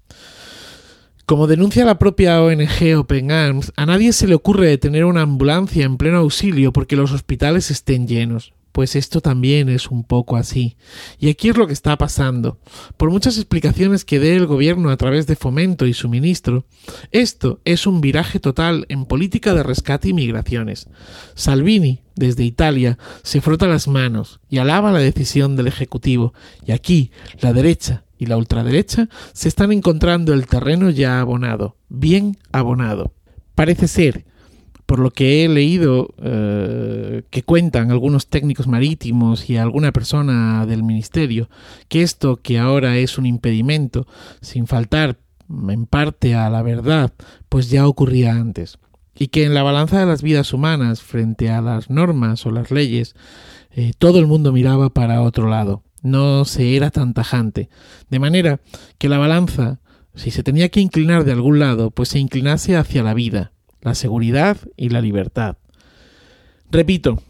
Como 1.31 1.47
denuncia 1.47 1.85
la 1.85 1.97
propia 1.97 2.43
ONG 2.43 2.99
Open 2.99 3.31
Arms, 3.31 3.73
a 3.77 3.87
nadie 3.87 4.13
se 4.13 4.27
le 4.27 4.35
ocurre 4.35 4.67
detener 4.67 5.05
una 5.05 5.23
ambulancia 5.23 5.85
en 5.85 5.97
pleno 5.97 6.19
auxilio 6.19 6.73
porque 6.73 6.97
los 6.97 7.13
hospitales 7.13 7.71
estén 7.71 8.09
llenos. 8.09 8.53
Pues 8.73 8.97
esto 8.97 9.21
también 9.21 9.69
es 9.69 9.93
un 9.93 10.03
poco 10.03 10.37
así. 10.37 10.77
Y 11.21 11.31
aquí 11.31 11.49
es 11.49 11.57
lo 11.57 11.69
que 11.69 11.73
está 11.73 11.97
pasando. 11.97 12.59
Por 12.97 13.13
muchas 13.13 13.37
explicaciones 13.37 14.05
que 14.05 14.19
dé 14.19 14.35
el 14.35 14.47
gobierno 14.47 14.91
a 14.91 14.97
través 14.97 15.29
de 15.29 15.37
fomento 15.37 15.87
y 15.87 15.95
suministro, 15.95 16.67
esto 17.13 17.61
es 17.65 17.87
un 17.87 18.01
viraje 18.01 18.41
total 18.41 18.87
en 18.89 19.05
política 19.05 19.55
de 19.55 19.63
rescate 19.63 20.09
y 20.09 20.15
migraciones. 20.15 20.89
Salvini, 21.37 22.01
desde 22.17 22.43
Italia, 22.43 22.99
se 23.23 23.41
frota 23.41 23.69
las 23.69 23.87
manos 23.87 24.41
y 24.49 24.59
alaba 24.59 24.91
la 24.91 24.99
decisión 24.99 25.55
del 25.55 25.69
Ejecutivo. 25.69 26.35
Y 26.67 26.73
aquí, 26.73 27.13
la 27.41 27.53
derecha 27.53 28.03
y 28.21 28.27
la 28.27 28.37
ultraderecha 28.37 29.09
se 29.33 29.49
están 29.49 29.73
encontrando 29.73 30.35
el 30.35 30.47
terreno 30.47 30.91
ya 30.91 31.21
abonado, 31.21 31.77
bien 31.89 32.37
abonado. 32.53 33.13
Parece 33.55 33.89
ser 33.89 34.27
por 34.85 34.99
lo 34.99 35.11
que 35.11 35.45
he 35.45 35.49
leído 35.49 36.13
eh, 36.21 37.23
que 37.31 37.43
cuentan 37.45 37.91
algunos 37.91 38.27
técnicos 38.27 38.67
marítimos 38.67 39.49
y 39.49 39.57
alguna 39.57 39.93
persona 39.93 40.67
del 40.67 40.83
ministerio, 40.83 41.49
que 41.89 42.03
esto 42.03 42.41
que 42.43 42.59
ahora 42.59 42.99
es 42.99 43.17
un 43.17 43.25
impedimento, 43.25 44.07
sin 44.43 44.67
faltar 44.67 45.17
en 45.49 45.87
parte 45.87 46.35
a 46.35 46.51
la 46.51 46.63
verdad, 46.63 47.13
pues 47.49 47.71
ya 47.71 47.87
ocurría 47.87 48.33
antes, 48.33 48.79
y 49.15 49.29
que 49.29 49.45
en 49.45 49.55
la 49.55 49.63
balanza 49.63 50.01
de 50.01 50.07
las 50.07 50.23
vidas 50.23 50.53
humanas 50.53 51.03
frente 51.03 51.51
a 51.51 51.63
las 51.63 51.89
normas 51.89 52.45
o 52.45 52.51
las 52.51 52.71
leyes, 52.71 53.15
eh, 53.71 53.93
todo 53.97 54.19
el 54.19 54.27
mundo 54.27 54.53
miraba 54.53 54.91
para 54.91 55.23
otro 55.23 55.49
lado, 55.49 55.85
no 56.03 56.45
se 56.45 56.77
era 56.77 56.91
tan 56.91 57.15
tajante, 57.15 57.69
de 58.09 58.19
manera 58.19 58.61
que 58.99 59.09
la 59.09 59.19
balanza, 59.19 59.81
si 60.15 60.31
se 60.31 60.43
tenía 60.43 60.69
que 60.69 60.81
inclinar 60.81 61.25
de 61.25 61.33
algún 61.33 61.59
lado, 61.59 61.91
pues 61.91 62.11
se 62.11 62.19
inclinase 62.19 62.77
hacia 62.77 63.03
la 63.03 63.15
vida, 63.15 63.53
la 63.81 63.95
seguridad 63.95 64.57
y 64.77 64.89
la 64.89 65.01
libertad. 65.01 65.57
Repito, 66.71 67.23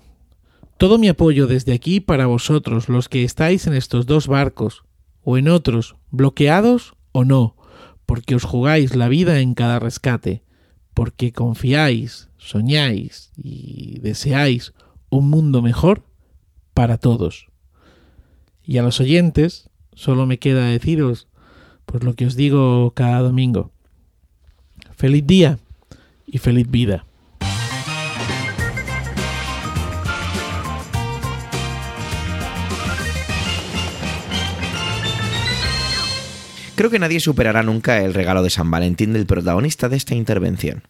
todo 0.76 0.98
mi 0.98 1.08
apoyo 1.08 1.46
desde 1.46 1.72
aquí 1.72 2.00
para 2.00 2.26
vosotros, 2.26 2.88
los 2.88 3.08
que 3.08 3.24
estáis 3.24 3.66
en 3.66 3.74
estos 3.74 4.06
dos 4.06 4.26
barcos, 4.26 4.84
o 5.22 5.36
en 5.36 5.48
otros, 5.48 5.96
bloqueados 6.10 6.94
o 7.12 7.24
no, 7.24 7.56
porque 8.06 8.34
os 8.34 8.44
jugáis 8.44 8.96
la 8.96 9.08
vida 9.08 9.40
en 9.40 9.54
cada 9.54 9.78
rescate, 9.78 10.42
porque 10.94 11.32
confiáis, 11.32 12.30
soñáis 12.38 13.30
y 13.36 13.98
deseáis 14.00 14.72
un 15.10 15.28
mundo 15.28 15.62
mejor 15.62 16.04
para 16.74 16.98
todos. 16.98 17.49
Y 18.64 18.78
a 18.78 18.82
los 18.82 19.00
oyentes 19.00 19.70
solo 19.94 20.26
me 20.26 20.38
queda 20.38 20.66
deciros 20.66 21.28
pues 21.86 22.04
lo 22.04 22.14
que 22.14 22.26
os 22.26 22.36
digo 22.36 22.92
cada 22.94 23.20
domingo. 23.20 23.72
Feliz 24.96 25.26
día 25.26 25.58
y 26.26 26.38
feliz 26.38 26.70
vida. 26.70 27.04
Creo 36.80 36.90
que 36.90 36.98
nadie 36.98 37.20
superará 37.20 37.62
nunca 37.62 38.02
el 38.02 38.14
regalo 38.14 38.42
de 38.42 38.48
San 38.48 38.70
Valentín 38.70 39.12
del 39.12 39.26
protagonista 39.26 39.90
de 39.90 39.98
esta 39.98 40.14
intervención. 40.14 40.82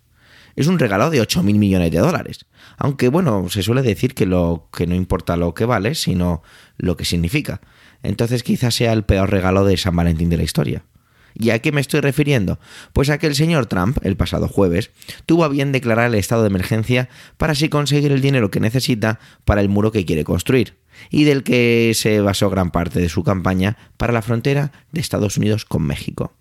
Es 0.61 0.67
un 0.67 0.79
regalo 0.79 1.09
de 1.09 1.23
8.000 1.23 1.55
millones 1.55 1.91
de 1.91 2.01
dólares. 2.01 2.45
Aunque 2.77 3.09
bueno, 3.09 3.49
se 3.49 3.63
suele 3.63 3.81
decir 3.81 4.13
que 4.13 4.27
lo 4.27 4.69
que 4.71 4.87
no 4.87 4.95
importa 4.95 5.39
lo 5.39 5.55
que 5.55 5.65
vale, 5.65 5.95
sino 5.95 6.43
lo 6.77 6.99
que 6.99 7.07
significa. 7.07 7.63
Entonces 8.03 8.43
quizás 8.43 8.75
sea 8.75 8.93
el 8.93 9.05
peor 9.05 9.31
regalo 9.31 9.65
de 9.65 9.79
San 9.79 9.97
Valentín 9.97 10.29
de 10.29 10.37
la 10.37 10.43
historia. 10.43 10.85
¿Y 11.33 11.49
a 11.49 11.61
qué 11.61 11.73
me 11.73 11.81
estoy 11.81 12.01
refiriendo? 12.01 12.59
Pues 12.93 13.09
a 13.09 13.17
que 13.17 13.27
el 13.27 13.37
señor 13.37 13.65
Trump, 13.65 13.97
el 14.03 14.19
pasado 14.19 14.49
jueves, 14.49 14.91
tuvo 15.25 15.45
a 15.45 15.49
bien 15.49 15.73
declarar 15.73 16.09
el 16.09 16.17
estado 16.17 16.43
de 16.43 16.49
emergencia 16.49 17.09
para 17.39 17.53
así 17.53 17.71
conseguir 17.71 18.13
el 18.13 18.21
dinero 18.21 18.51
que 18.51 18.61
necesita 18.61 19.19
para 19.47 19.63
el 19.63 19.71
muro 19.71 19.93
que 19.93 20.05
quiere 20.05 20.25
construir, 20.25 20.77
y 21.09 21.25
del 21.25 21.43
que 21.43 21.93
se 21.95 22.21
basó 22.21 22.51
gran 22.51 22.71
parte 22.71 23.01
de 23.01 23.09
su 23.09 23.25
campaña 23.25 23.79
para 23.97 24.13
la 24.13 24.21
frontera 24.21 24.73
de 24.93 25.01
Estados 25.01 25.39
Unidos 25.39 25.65
con 25.65 25.85
México. 25.85 26.35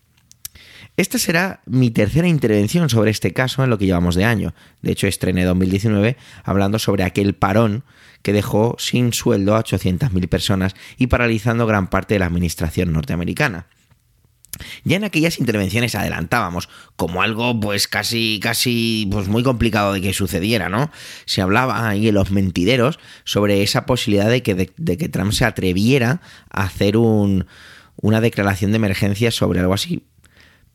Esta 1.00 1.18
será 1.18 1.62
mi 1.66 1.92
tercera 1.92 2.28
intervención 2.28 2.90
sobre 2.90 3.12
este 3.12 3.32
caso 3.32 3.64
en 3.64 3.70
lo 3.70 3.78
que 3.78 3.86
llevamos 3.86 4.16
de 4.16 4.26
año. 4.26 4.54
De 4.82 4.92
hecho, 4.92 5.08
estrené 5.08 5.46
2019 5.46 6.18
hablando 6.44 6.78
sobre 6.78 7.06
aquel 7.06 7.36
parón 7.36 7.86
que 8.22 8.34
dejó 8.34 8.76
sin 8.80 9.14
sueldo 9.14 9.56
a 9.56 9.64
800.000 9.64 10.28
personas 10.28 10.76
y 10.98 11.08
paralizando 11.08 11.66
gran 11.66 11.90
parte 11.90 12.16
de 12.16 12.20
la 12.20 12.26
administración 12.26 12.92
norteamericana. 12.92 13.68
Ya 14.84 14.98
en 14.98 15.06
aquellas 15.06 15.40
intervenciones 15.40 15.96
adelantábamos 15.96 16.68
como 16.98 17.22
algo 17.22 17.58
pues 17.58 17.88
casi 17.88 18.42
casi 18.44 19.08
pues 19.10 19.30
muy 19.30 19.42
complicado 19.42 19.94
de 19.94 20.02
que 20.02 20.12
sucediera, 20.12 20.68
¿no? 20.68 20.92
Se 21.24 21.42
hablaba 21.42 21.88
ahí 21.88 22.10
en 22.10 22.16
los 22.16 22.32
mentideros 22.32 23.00
sobre 23.24 23.64
esa 23.64 23.86
posibilidad 23.86 24.30
de 24.30 24.44
que, 24.44 24.54
de, 24.54 24.98
que 24.98 25.08
Trump 25.08 25.32
se 25.32 25.46
atreviera 25.46 26.20
a 26.50 26.64
hacer 26.64 26.98
un, 26.98 27.48
una 27.96 28.20
declaración 28.20 28.72
de 28.72 28.76
emergencia 28.76 29.32
sobre 29.32 29.62
algo 29.62 29.74
así. 29.74 30.04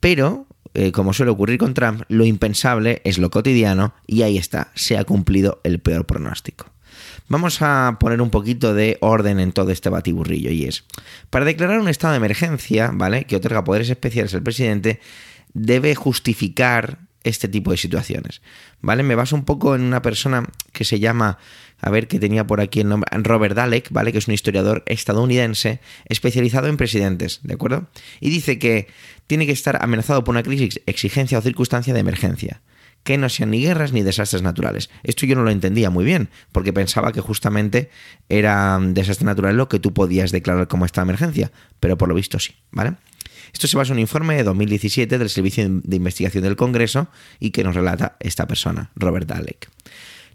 Pero, 0.05 0.45
eh, 0.75 0.91
como 0.91 1.13
suele 1.13 1.31
ocurrir 1.31 1.57
con 1.57 1.73
Trump, 1.73 2.03
lo 2.09 2.25
impensable 2.25 3.01
es 3.05 3.17
lo 3.17 3.31
cotidiano 3.31 3.95
y 4.05 4.21
ahí 4.21 4.37
está, 4.37 4.71
se 4.75 4.99
ha 4.99 5.03
cumplido 5.03 5.61
el 5.63 5.79
peor 5.79 6.05
pronóstico. 6.05 6.67
Vamos 7.27 7.63
a 7.63 7.97
poner 7.99 8.21
un 8.21 8.29
poquito 8.29 8.75
de 8.75 8.99
orden 9.01 9.39
en 9.39 9.51
todo 9.51 9.71
este 9.71 9.89
batiburrillo 9.89 10.51
y 10.51 10.65
es, 10.65 10.83
para 11.31 11.43
declarar 11.43 11.79
un 11.79 11.87
estado 11.87 12.11
de 12.11 12.17
emergencia, 12.17 12.91
¿vale? 12.93 13.23
Que 13.23 13.35
otorga 13.35 13.63
poderes 13.63 13.89
especiales 13.89 14.35
al 14.35 14.43
presidente, 14.43 14.99
debe 15.55 15.95
justificar 15.95 16.99
este 17.23 17.47
tipo 17.47 17.71
de 17.71 17.77
situaciones, 17.77 18.43
¿vale? 18.81 19.01
Me 19.01 19.15
baso 19.15 19.35
un 19.35 19.43
poco 19.43 19.73
en 19.73 19.81
una 19.81 20.03
persona 20.03 20.47
que 20.71 20.85
se 20.85 20.99
llama, 20.99 21.39
a 21.85 21.91
ver, 21.91 22.07
que 22.07 22.19
tenía 22.19 22.47
por 22.47 22.61
aquí 22.61 22.79
el 22.79 22.89
nombre, 22.89 23.07
Robert 23.21 23.55
Dalek, 23.55 23.91
¿vale? 23.91 24.11
Que 24.11 24.17
es 24.17 24.27
un 24.27 24.33
historiador 24.33 24.83
estadounidense 24.87 25.81
especializado 26.09 26.67
en 26.67 26.77
presidentes, 26.77 27.41
¿de 27.43 27.53
acuerdo? 27.53 27.87
Y 28.19 28.31
dice 28.31 28.57
que 28.57 28.87
tiene 29.27 29.45
que 29.45 29.51
estar 29.51 29.77
amenazado 29.83 30.23
por 30.23 30.33
una 30.33 30.41
crisis, 30.41 30.81
exigencia 30.87 31.37
o 31.37 31.41
circunstancia 31.41 31.93
de 31.93 31.99
emergencia 31.99 32.61
que 33.03 33.19
no 33.19 33.29
sean 33.29 33.51
ni 33.51 33.61
guerras 33.61 33.93
ni 33.93 34.01
desastres 34.01 34.41
naturales. 34.41 34.89
Esto 35.03 35.27
yo 35.27 35.35
no 35.35 35.43
lo 35.43 35.51
entendía 35.51 35.91
muy 35.91 36.03
bien, 36.03 36.29
porque 36.51 36.73
pensaba 36.73 37.11
que 37.11 37.21
justamente 37.21 37.91
era 38.29 38.79
desastre 38.81 39.27
natural 39.27 39.55
lo 39.55 39.69
que 39.69 39.77
tú 39.77 39.93
podías 39.93 40.31
declarar 40.31 40.67
como 40.67 40.85
esta 40.85 41.03
emergencia, 41.03 41.51
pero 41.79 41.99
por 41.99 42.09
lo 42.09 42.15
visto 42.15 42.39
sí, 42.39 42.55
¿vale? 42.71 42.95
Esto 43.53 43.67
se 43.67 43.77
basa 43.77 43.93
en 43.93 43.97
un 43.97 44.01
informe 44.01 44.35
de 44.35 44.43
2017 44.43 45.19
del 45.19 45.29
Servicio 45.29 45.69
de 45.69 45.95
Investigación 45.95 46.43
del 46.43 46.55
Congreso 46.55 47.07
y 47.39 47.51
que 47.51 47.63
nos 47.63 47.75
relata 47.75 48.17
esta 48.19 48.47
persona, 48.47 48.89
Robert 48.95 49.27
Dalek. 49.27 49.69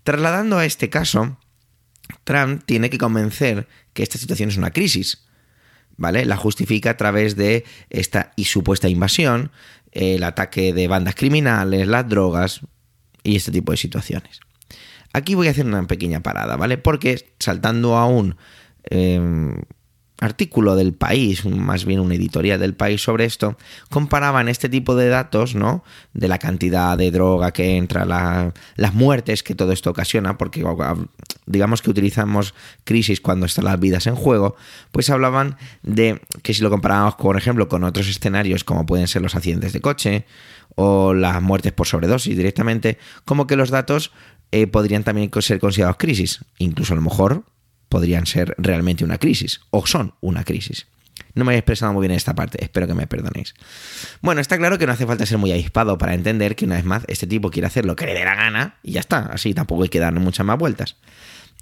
Trasladando 0.02 0.58
a 0.58 0.64
este 0.64 0.88
caso, 0.88 1.38
Trump 2.24 2.62
tiene 2.64 2.90
que 2.90 2.98
convencer 2.98 3.68
que 3.92 4.02
esta 4.02 4.18
situación 4.18 4.48
es 4.48 4.56
una 4.56 4.70
crisis, 4.70 5.26
¿vale? 5.96 6.24
La 6.24 6.36
justifica 6.36 6.90
a 6.90 6.96
través 6.96 7.36
de 7.36 7.64
esta 7.90 8.32
y 8.36 8.44
supuesta 8.44 8.88
invasión, 8.88 9.50
el 9.92 10.22
ataque 10.22 10.72
de 10.72 10.88
bandas 10.88 11.14
criminales, 11.14 11.86
las 11.86 12.08
drogas 12.08 12.60
y 13.22 13.36
este 13.36 13.52
tipo 13.52 13.72
de 13.72 13.78
situaciones. 13.78 14.40
Aquí 15.12 15.34
voy 15.34 15.48
a 15.48 15.50
hacer 15.50 15.66
una 15.66 15.86
pequeña 15.86 16.20
parada, 16.20 16.56
¿vale? 16.56 16.78
Porque 16.78 17.32
saltando 17.38 17.96
a 17.96 18.06
un 18.06 18.36
em, 18.84 19.56
artículo 20.20 20.76
del 20.76 20.92
país, 20.92 21.44
más 21.46 21.84
bien 21.84 21.98
una 21.98 22.14
editorial 22.14 22.60
del 22.60 22.74
país 22.74 23.02
sobre 23.02 23.24
esto, 23.24 23.56
comparaban 23.88 24.48
este 24.48 24.68
tipo 24.68 24.94
de 24.94 25.08
datos, 25.08 25.54
¿no? 25.54 25.82
De 26.12 26.28
la 26.28 26.38
cantidad 26.38 26.96
de 26.96 27.10
droga 27.10 27.52
que 27.52 27.76
entra, 27.76 28.04
las 28.04 28.94
muertes 28.94 29.42
que 29.42 29.54
todo 29.54 29.72
esto 29.72 29.90
ocasiona, 29.90 30.36
porque 30.36 30.64
digamos 31.46 31.82
que 31.82 31.90
utilizamos 31.90 32.54
crisis 32.84 33.20
cuando 33.20 33.46
están 33.46 33.64
las 33.64 33.80
vidas 33.80 34.06
en 34.06 34.14
juego, 34.14 34.56
pues 34.92 35.08
hablaban 35.10 35.56
de 35.82 36.20
que 36.42 36.54
si 36.54 36.62
lo 36.62 36.70
comparábamos, 36.70 37.14
por 37.14 37.36
ejemplo, 37.36 37.68
con 37.68 37.82
otros 37.84 38.08
escenarios 38.08 38.62
como 38.62 38.86
pueden 38.86 39.08
ser 39.08 39.22
los 39.22 39.34
accidentes 39.34 39.72
de 39.72 39.80
coche 39.80 40.26
o 40.76 41.14
las 41.14 41.40
muertes 41.40 41.72
por 41.72 41.86
sobredosis 41.86 42.36
directamente, 42.36 42.98
como 43.24 43.46
que 43.46 43.56
los 43.56 43.70
datos 43.70 44.12
eh, 44.52 44.66
podrían 44.66 45.02
también 45.02 45.30
ser 45.40 45.60
considerados 45.60 45.96
crisis, 45.96 46.44
incluso 46.58 46.92
a 46.92 46.96
lo 46.96 47.02
mejor 47.02 47.44
podrían 47.90 48.24
ser 48.24 48.54
realmente 48.56 49.04
una 49.04 49.18
crisis, 49.18 49.60
o 49.68 49.86
son 49.86 50.14
una 50.22 50.44
crisis. 50.44 50.86
No 51.34 51.44
me 51.44 51.54
he 51.54 51.58
expresado 51.58 51.92
muy 51.92 52.02
bien 52.02 52.12
en 52.12 52.16
esta 52.16 52.34
parte, 52.34 52.62
espero 52.64 52.86
que 52.86 52.94
me 52.94 53.06
perdonéis. 53.06 53.54
Bueno, 54.22 54.40
está 54.40 54.56
claro 54.56 54.78
que 54.78 54.86
no 54.86 54.92
hace 54.92 55.06
falta 55.06 55.26
ser 55.26 55.36
muy 55.36 55.52
avispado 55.52 55.98
para 55.98 56.14
entender 56.14 56.56
que 56.56 56.64
una 56.64 56.76
vez 56.76 56.84
más 56.84 57.04
este 57.08 57.26
tipo 57.26 57.50
quiere 57.50 57.66
hacer 57.66 57.84
lo 57.84 57.96
que 57.96 58.06
le 58.06 58.14
dé 58.14 58.24
la 58.24 58.34
gana 58.34 58.78
y 58.82 58.92
ya 58.92 59.00
está, 59.00 59.26
así 59.26 59.52
tampoco 59.52 59.82
hay 59.82 59.88
que 59.90 59.98
darle 59.98 60.20
muchas 60.20 60.46
más 60.46 60.58
vueltas. 60.58 60.96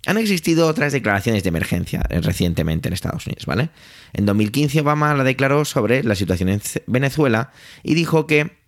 Han 0.07 0.17
existido 0.17 0.69
otras 0.69 0.93
declaraciones 0.93 1.43
de 1.43 1.49
emergencia 1.49 2.03
recientemente 2.09 2.89
en 2.89 2.95
Estados 2.95 3.27
Unidos, 3.27 3.47
¿vale? 3.47 3.71
En 4.13 4.27
2015 4.27 4.81
Obama 4.81 5.13
la 5.15 5.25
declaró 5.25 5.65
sobre 5.65 6.05
la 6.05 6.15
situación 6.15 6.51
en 6.51 6.61
Venezuela 6.87 7.51
y 7.83 7.95
dijo 7.95 8.27
que 8.27 8.59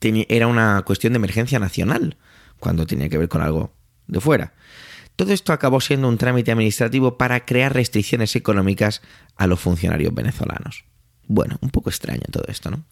era 0.00 0.46
una 0.46 0.82
cuestión 0.82 1.12
de 1.12 1.18
emergencia 1.18 1.58
nacional, 1.58 2.16
cuando 2.58 2.86
tenía 2.86 3.08
que 3.08 3.18
ver 3.18 3.28
con 3.28 3.42
algo 3.42 3.72
de 4.06 4.20
fuera. 4.20 4.54
Todo 5.20 5.34
esto 5.34 5.52
acabó 5.52 5.82
siendo 5.82 6.08
un 6.08 6.16
trámite 6.16 6.50
administrativo 6.50 7.18
para 7.18 7.44
crear 7.44 7.74
restricciones 7.74 8.34
económicas 8.36 9.02
a 9.36 9.46
los 9.46 9.60
funcionarios 9.60 10.14
venezolanos. 10.14 10.84
bueno, 11.26 11.58
un 11.60 11.68
poco 11.68 11.90
extraño 11.90 12.22
todo 12.32 12.44
esto, 12.48 12.70
¿no? 12.70 12.84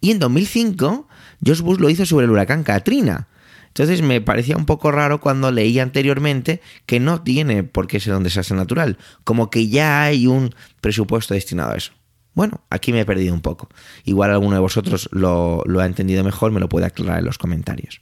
Y 0.00 0.10
en 0.10 0.18
2005, 0.18 1.06
George 1.44 1.62
Bush 1.62 1.80
lo 1.80 1.90
hizo 1.90 2.06
sobre 2.06 2.24
el 2.24 2.30
huracán 2.30 2.62
Katrina. 2.62 3.28
Entonces 3.66 4.00
me 4.00 4.22
parecía 4.22 4.56
un 4.56 4.64
poco 4.64 4.92
raro 4.92 5.20
cuando 5.20 5.52
leí 5.52 5.78
anteriormente 5.78 6.62
que 6.86 7.00
no 7.00 7.20
tiene 7.20 7.64
por 7.64 7.86
qué 7.86 8.00
ser 8.00 8.14
un 8.14 8.22
desastre 8.22 8.56
natural, 8.56 8.96
como 9.22 9.50
que 9.50 9.68
ya 9.68 10.04
hay 10.04 10.26
un 10.26 10.54
presupuesto 10.80 11.34
destinado 11.34 11.72
a 11.72 11.76
eso. 11.76 11.92
Bueno, 12.32 12.62
aquí 12.70 12.94
me 12.94 13.00
he 13.00 13.04
perdido 13.04 13.34
un 13.34 13.42
poco. 13.42 13.68
Igual 14.04 14.30
alguno 14.30 14.54
de 14.54 14.62
vosotros 14.62 15.10
lo, 15.12 15.62
lo 15.66 15.80
ha 15.80 15.84
entendido 15.84 16.24
mejor, 16.24 16.50
me 16.50 16.60
lo 16.60 16.68
puede 16.70 16.86
aclarar 16.86 17.18
en 17.18 17.26
los 17.26 17.36
comentarios. 17.36 18.00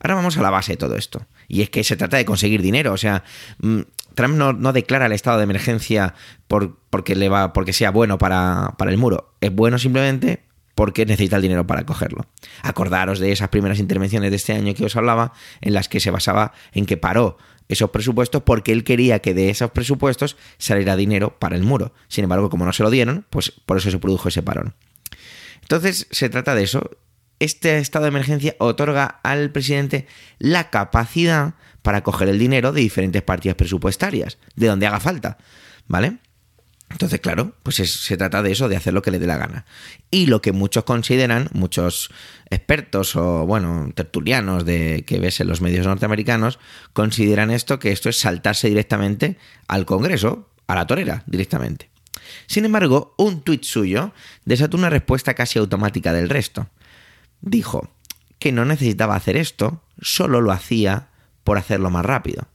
Ahora 0.00 0.14
vamos 0.14 0.36
a 0.36 0.42
la 0.42 0.50
base 0.50 0.72
de 0.72 0.76
todo 0.76 0.96
esto. 0.96 1.26
Y 1.48 1.62
es 1.62 1.70
que 1.70 1.84
se 1.84 1.96
trata 1.96 2.16
de 2.16 2.24
conseguir 2.24 2.62
dinero. 2.62 2.92
O 2.92 2.96
sea, 2.96 3.24
mm, 3.58 3.80
Trump 4.14 4.36
no, 4.36 4.72
declara 4.72 5.06
el 5.06 5.12
estado 5.12 5.38
de 5.38 5.44
emergencia 5.44 6.14
por, 6.48 6.78
porque, 6.90 7.14
sea 7.72 7.90
bueno 7.90 8.18
para, 8.18 8.74
para 8.78 8.90
el 8.90 8.98
muro. 8.98 9.34
Es 9.40 9.54
bueno 9.54 9.78
simplemente 9.78 10.44
porque 10.74 11.06
necesita 11.06 11.36
el 11.36 11.42
dinero 11.42 11.66
para 11.66 11.84
cogerlo. 11.86 12.26
Acordaros 12.62 13.18
de 13.18 13.32
esas 13.32 13.48
primeras 13.48 13.78
intervenciones 13.78 14.30
de 14.30 14.36
este 14.36 14.52
año 14.52 14.74
que 14.74 14.84
os 14.84 14.96
hablaba, 14.96 15.32
en 15.60 15.72
las 15.72 15.88
que 15.88 16.00
se 16.00 16.10
basaba 16.10 16.52
en 16.72 16.84
que 16.84 16.96
paró 16.96 17.38
esos 17.68 17.90
presupuestos 17.90 18.42
porque 18.42 18.72
él 18.72 18.84
quería 18.84 19.18
que 19.20 19.34
de 19.34 19.50
esos 19.50 19.70
presupuestos 19.70 20.36
saliera 20.58 20.96
dinero 20.96 21.38
para 21.38 21.56
el 21.56 21.62
muro. 21.62 21.92
Sin 22.08 22.24
embargo, 22.24 22.50
como 22.50 22.64
no 22.64 22.72
se 22.72 22.82
lo 22.82 22.90
dieron, 22.90 23.26
pues 23.30 23.50
por 23.50 23.78
eso 23.78 23.90
se 23.90 23.98
produjo 23.98 24.28
ese 24.28 24.42
parón. 24.42 24.74
Entonces, 25.62 26.06
se 26.10 26.28
trata 26.28 26.54
de 26.54 26.62
eso. 26.62 26.90
Este 27.38 27.78
estado 27.78 28.04
de 28.04 28.10
emergencia 28.10 28.56
otorga 28.58 29.20
al 29.22 29.50
presidente 29.50 30.06
la 30.38 30.70
capacidad 30.70 31.54
para 31.82 32.02
coger 32.02 32.28
el 32.28 32.38
dinero 32.38 32.72
de 32.72 32.80
diferentes 32.80 33.22
partidas 33.22 33.56
presupuestarias, 33.56 34.38
de 34.54 34.66
donde 34.66 34.86
haga 34.86 35.00
falta, 35.00 35.38
¿vale? 35.86 36.18
Entonces, 36.88 37.20
claro, 37.20 37.52
pues 37.62 37.76
se 37.76 38.16
trata 38.16 38.42
de 38.42 38.52
eso, 38.52 38.68
de 38.68 38.76
hacer 38.76 38.94
lo 38.94 39.02
que 39.02 39.10
le 39.10 39.18
dé 39.18 39.26
la 39.26 39.36
gana. 39.36 39.66
Y 40.10 40.26
lo 40.26 40.40
que 40.40 40.52
muchos 40.52 40.84
consideran, 40.84 41.48
muchos 41.52 42.10
expertos 42.48 43.16
o, 43.16 43.44
bueno, 43.44 43.90
tertulianos 43.94 44.64
de 44.64 45.04
que 45.06 45.18
ves 45.18 45.40
en 45.40 45.48
los 45.48 45.60
medios 45.60 45.86
norteamericanos, 45.86 46.58
consideran 46.92 47.50
esto 47.50 47.78
que 47.78 47.90
esto 47.90 48.08
es 48.08 48.18
saltarse 48.18 48.68
directamente 48.68 49.36
al 49.66 49.84
Congreso, 49.84 50.48
a 50.68 50.76
la 50.76 50.86
torera, 50.86 51.24
directamente. 51.26 51.90
Sin 52.46 52.64
embargo, 52.64 53.14
un 53.18 53.42
tuit 53.42 53.64
suyo 53.64 54.12
desató 54.44 54.76
una 54.76 54.90
respuesta 54.90 55.34
casi 55.34 55.58
automática 55.58 56.12
del 56.12 56.28
resto. 56.28 56.68
Dijo 57.40 57.90
que 58.38 58.52
no 58.52 58.64
necesitaba 58.64 59.16
hacer 59.16 59.36
esto, 59.36 59.82
solo 60.00 60.40
lo 60.40 60.52
hacía 60.52 61.08
por 61.44 61.58
hacerlo 61.58 61.90
más 61.90 62.04
rápido. 62.04 62.48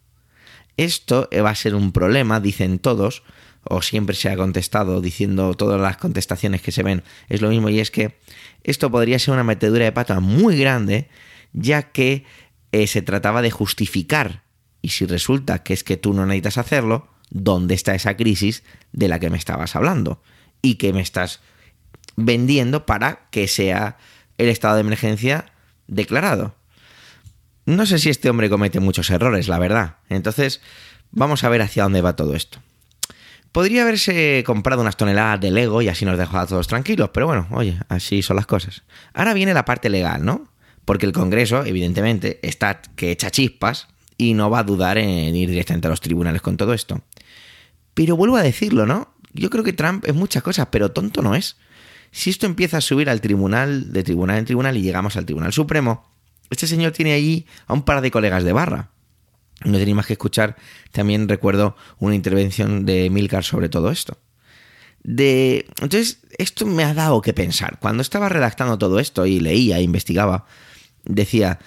Esto 0.77 1.29
va 1.43 1.49
a 1.49 1.55
ser 1.55 1.75
un 1.75 1.91
problema, 1.91 2.39
dicen 2.39 2.79
todos, 2.79 3.23
o 3.63 3.81
siempre 3.81 4.15
se 4.15 4.29
ha 4.29 4.37
contestado 4.37 5.01
diciendo 5.01 5.53
todas 5.53 5.79
las 5.79 5.97
contestaciones 5.97 6.61
que 6.61 6.71
se 6.71 6.83
ven 6.83 7.03
es 7.29 7.41
lo 7.41 7.49
mismo 7.49 7.69
y 7.69 7.79
es 7.79 7.91
que 7.91 8.17
esto 8.63 8.89
podría 8.89 9.19
ser 9.19 9.33
una 9.33 9.43
metedura 9.43 9.85
de 9.85 9.91
pata 9.91 10.19
muy 10.19 10.57
grande 10.57 11.09
ya 11.53 11.91
que 11.91 12.25
eh, 12.71 12.87
se 12.87 13.01
trataba 13.01 13.41
de 13.41 13.51
justificar 13.51 14.43
y 14.81 14.89
si 14.89 15.05
resulta 15.05 15.63
que 15.63 15.73
es 15.73 15.83
que 15.83 15.97
tú 15.97 16.13
no 16.13 16.25
necesitas 16.25 16.57
hacerlo, 16.57 17.07
¿dónde 17.29 17.75
está 17.75 17.93
esa 17.93 18.17
crisis 18.17 18.63
de 18.91 19.07
la 19.07 19.19
que 19.19 19.29
me 19.29 19.37
estabas 19.37 19.75
hablando? 19.75 20.23
Y 20.61 20.75
que 20.75 20.91
me 20.91 21.01
estás 21.01 21.41
vendiendo 22.15 22.85
para 22.85 23.27
que 23.29 23.47
sea 23.47 23.97
el 24.37 24.49
estado 24.49 24.75
de 24.75 24.81
emergencia 24.81 25.45
declarado. 25.87 26.55
No 27.65 27.85
sé 27.85 27.99
si 27.99 28.09
este 28.09 28.29
hombre 28.29 28.49
comete 28.49 28.79
muchos 28.79 29.09
errores, 29.09 29.47
la 29.47 29.59
verdad. 29.59 29.97
Entonces, 30.09 30.61
vamos 31.11 31.43
a 31.43 31.49
ver 31.49 31.61
hacia 31.61 31.83
dónde 31.83 32.01
va 32.01 32.15
todo 32.15 32.35
esto. 32.35 32.59
Podría 33.51 33.81
haberse 33.81 34.43
comprado 34.45 34.81
unas 34.81 34.95
toneladas 34.95 35.41
de 35.41 35.51
Lego 35.51 35.81
y 35.81 35.89
así 35.89 36.05
nos 36.05 36.17
dejó 36.17 36.37
a 36.37 36.47
todos 36.47 36.67
tranquilos, 36.67 37.09
pero 37.13 37.27
bueno, 37.27 37.47
oye, 37.51 37.77
así 37.89 38.21
son 38.21 38.37
las 38.37 38.45
cosas. 38.45 38.83
Ahora 39.13 39.33
viene 39.33 39.53
la 39.53 39.65
parte 39.65 39.89
legal, 39.89 40.23
¿no? 40.23 40.47
Porque 40.85 41.05
el 41.05 41.11
Congreso, 41.11 41.65
evidentemente, 41.65 42.39
está 42.43 42.81
que 42.95 43.11
echa 43.11 43.29
chispas 43.29 43.87
y 44.17 44.33
no 44.33 44.49
va 44.49 44.59
a 44.59 44.63
dudar 44.63 44.97
en 44.97 45.35
ir 45.35 45.49
directamente 45.49 45.87
a 45.87 45.91
los 45.91 45.99
tribunales 45.99 46.41
con 46.41 46.55
todo 46.55 46.73
esto. 46.73 47.01
Pero 47.93 48.15
vuelvo 48.15 48.37
a 48.37 48.41
decirlo, 48.41 48.85
¿no? 48.85 49.13
Yo 49.33 49.49
creo 49.49 49.63
que 49.63 49.73
Trump 49.73 50.05
es 50.07 50.15
muchas 50.15 50.43
cosas, 50.43 50.67
pero 50.71 50.91
tonto 50.91 51.21
no 51.21 51.35
es. 51.35 51.57
Si 52.11 52.29
esto 52.29 52.45
empieza 52.45 52.77
a 52.77 52.81
subir 52.81 53.09
al 53.09 53.21
tribunal, 53.21 53.93
de 53.93 54.03
tribunal 54.03 54.37
en 54.37 54.45
tribunal 54.45 54.77
y 54.77 54.81
llegamos 54.81 55.15
al 55.17 55.25
Tribunal 55.25 55.53
Supremo, 55.53 56.11
este 56.49 56.67
señor 56.67 56.91
tiene 56.91 57.13
allí 57.13 57.45
a 57.67 57.73
un 57.73 57.83
par 57.83 58.01
de 58.01 58.11
colegas 58.11 58.43
de 58.43 58.53
barra 58.53 58.91
no 59.63 59.77
tenía 59.77 59.95
más 59.95 60.05
que 60.05 60.13
escuchar, 60.13 60.57
también 60.91 61.29
recuerdo 61.29 61.75
una 61.99 62.15
intervención 62.15 62.85
de 62.85 63.09
Milcar 63.09 63.43
sobre 63.43 63.69
todo 63.69 63.91
esto. 63.91 64.17
De, 65.03 65.65
entonces, 65.81 66.19
esto 66.37 66.65
me 66.65 66.83
ha 66.83 66.93
dado 66.93 67.21
que 67.21 67.33
pensar. 67.33 67.79
Cuando 67.79 68.01
estaba 68.01 68.29
redactando 68.29 68.77
todo 68.77 68.99
esto 68.99 69.25
y 69.25 69.39
leía 69.39 69.77
e 69.77 69.83
investigaba, 69.83 70.45
decía, 71.03 71.59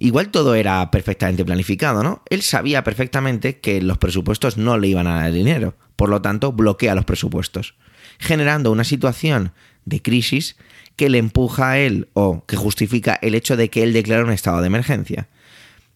igual 0.00 0.30
todo 0.30 0.54
era 0.54 0.90
perfectamente 0.90 1.44
planificado, 1.44 2.02
¿no? 2.02 2.22
Él 2.28 2.42
sabía 2.42 2.82
perfectamente 2.82 3.60
que 3.60 3.80
los 3.80 3.98
presupuestos 3.98 4.56
no 4.56 4.78
le 4.78 4.88
iban 4.88 5.06
a 5.06 5.20
dar 5.20 5.32
dinero, 5.32 5.76
por 5.96 6.08
lo 6.08 6.20
tanto, 6.22 6.52
bloquea 6.52 6.94
los 6.94 7.04
presupuestos, 7.04 7.74
generando 8.18 8.72
una 8.72 8.84
situación 8.84 9.52
de 9.84 10.02
crisis 10.02 10.56
que 10.96 11.08
le 11.08 11.18
empuja 11.18 11.70
a 11.70 11.78
él 11.78 12.08
o 12.14 12.44
que 12.46 12.56
justifica 12.56 13.18
el 13.22 13.34
hecho 13.34 13.56
de 13.56 13.70
que 13.70 13.82
él 13.82 13.92
declara 13.92 14.24
un 14.24 14.32
estado 14.32 14.60
de 14.60 14.66
emergencia 14.66 15.28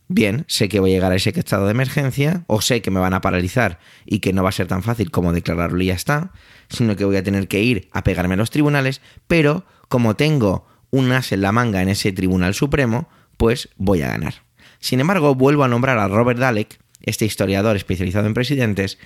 bien, 0.09 0.45
sé 0.49 0.69
que 0.69 0.81
voy 0.81 0.91
a 0.91 0.95
llegar 0.95 1.13
a 1.13 1.17
ese 1.17 1.31
estado 1.31 1.65
de 1.65 1.71
emergencia, 1.71 2.45
o 2.47 2.61
sé 2.61 2.83
que 2.83 2.91
me 2.91 3.01
van 3.01 3.15
a 3.15 3.21
paralizar 3.21 3.79
y 4.05 4.21
que 4.21 4.33
no 4.33 4.43
va 4.43 4.51
a 4.51 4.53
ser 4.53 4.67
tan 4.67 4.83
fácil 4.83 5.11
como 5.11 5.33
declararlo 5.33 5.83
y 5.83 5.87
ya 5.87 5.95
está, 5.95 6.33
sino 6.69 6.97
que 6.97 7.05
voy 7.05 7.17
a 7.17 7.23
tener 7.23 7.49
que 7.49 7.63
ir 7.63 7.89
a 7.93 8.05
pegarme 8.05 8.35
a 8.35 8.39
los 8.39 8.51
tribunales, 8.51 9.01
pero 9.27 9.65
como 9.89 10.17
tengo 10.17 10.67
un 10.91 11.11
as 11.13 11.33
en 11.33 11.41
la 11.41 11.53
manga 11.53 11.83
en 11.83 11.89
ese 11.89 12.13
Tribunal 12.13 12.55
Supremo, 12.55 13.09
pues 13.37 13.69
voy 13.77 14.03
a 14.03 14.09
ganar. 14.09 14.43
Sin 14.81 15.01
embargo, 15.01 15.35
vuelvo 15.35 15.65
a 15.65 15.69
nombrar 15.69 15.99
a 15.99 16.09
Robert 16.09 16.39
Dalek, 16.39 16.79
este 17.03 17.25
historiador 17.25 17.77
especializado 17.77 18.27
en 18.27 18.35
presidentes, 18.35 18.99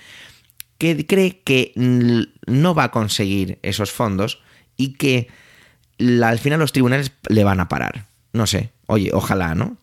que 0.79 1.07
cree 1.07 1.41
que 1.43 1.73
no 1.77 2.75
va 2.75 2.85
a 2.85 2.91
conseguir 2.91 3.59
esos 3.63 3.91
fondos 3.91 4.41
y 4.77 4.95
que 4.95 5.29
al 5.99 6.39
final 6.39 6.61
los 6.61 6.73
tribunales 6.73 7.13
le 7.29 7.45
van 7.45 7.61
a 7.61 7.69
parar. 7.69 8.07
No 8.33 8.47
sé, 8.47 8.71
oye, 8.87 9.11
ojalá, 9.13 9.55
¿no? 9.55 9.77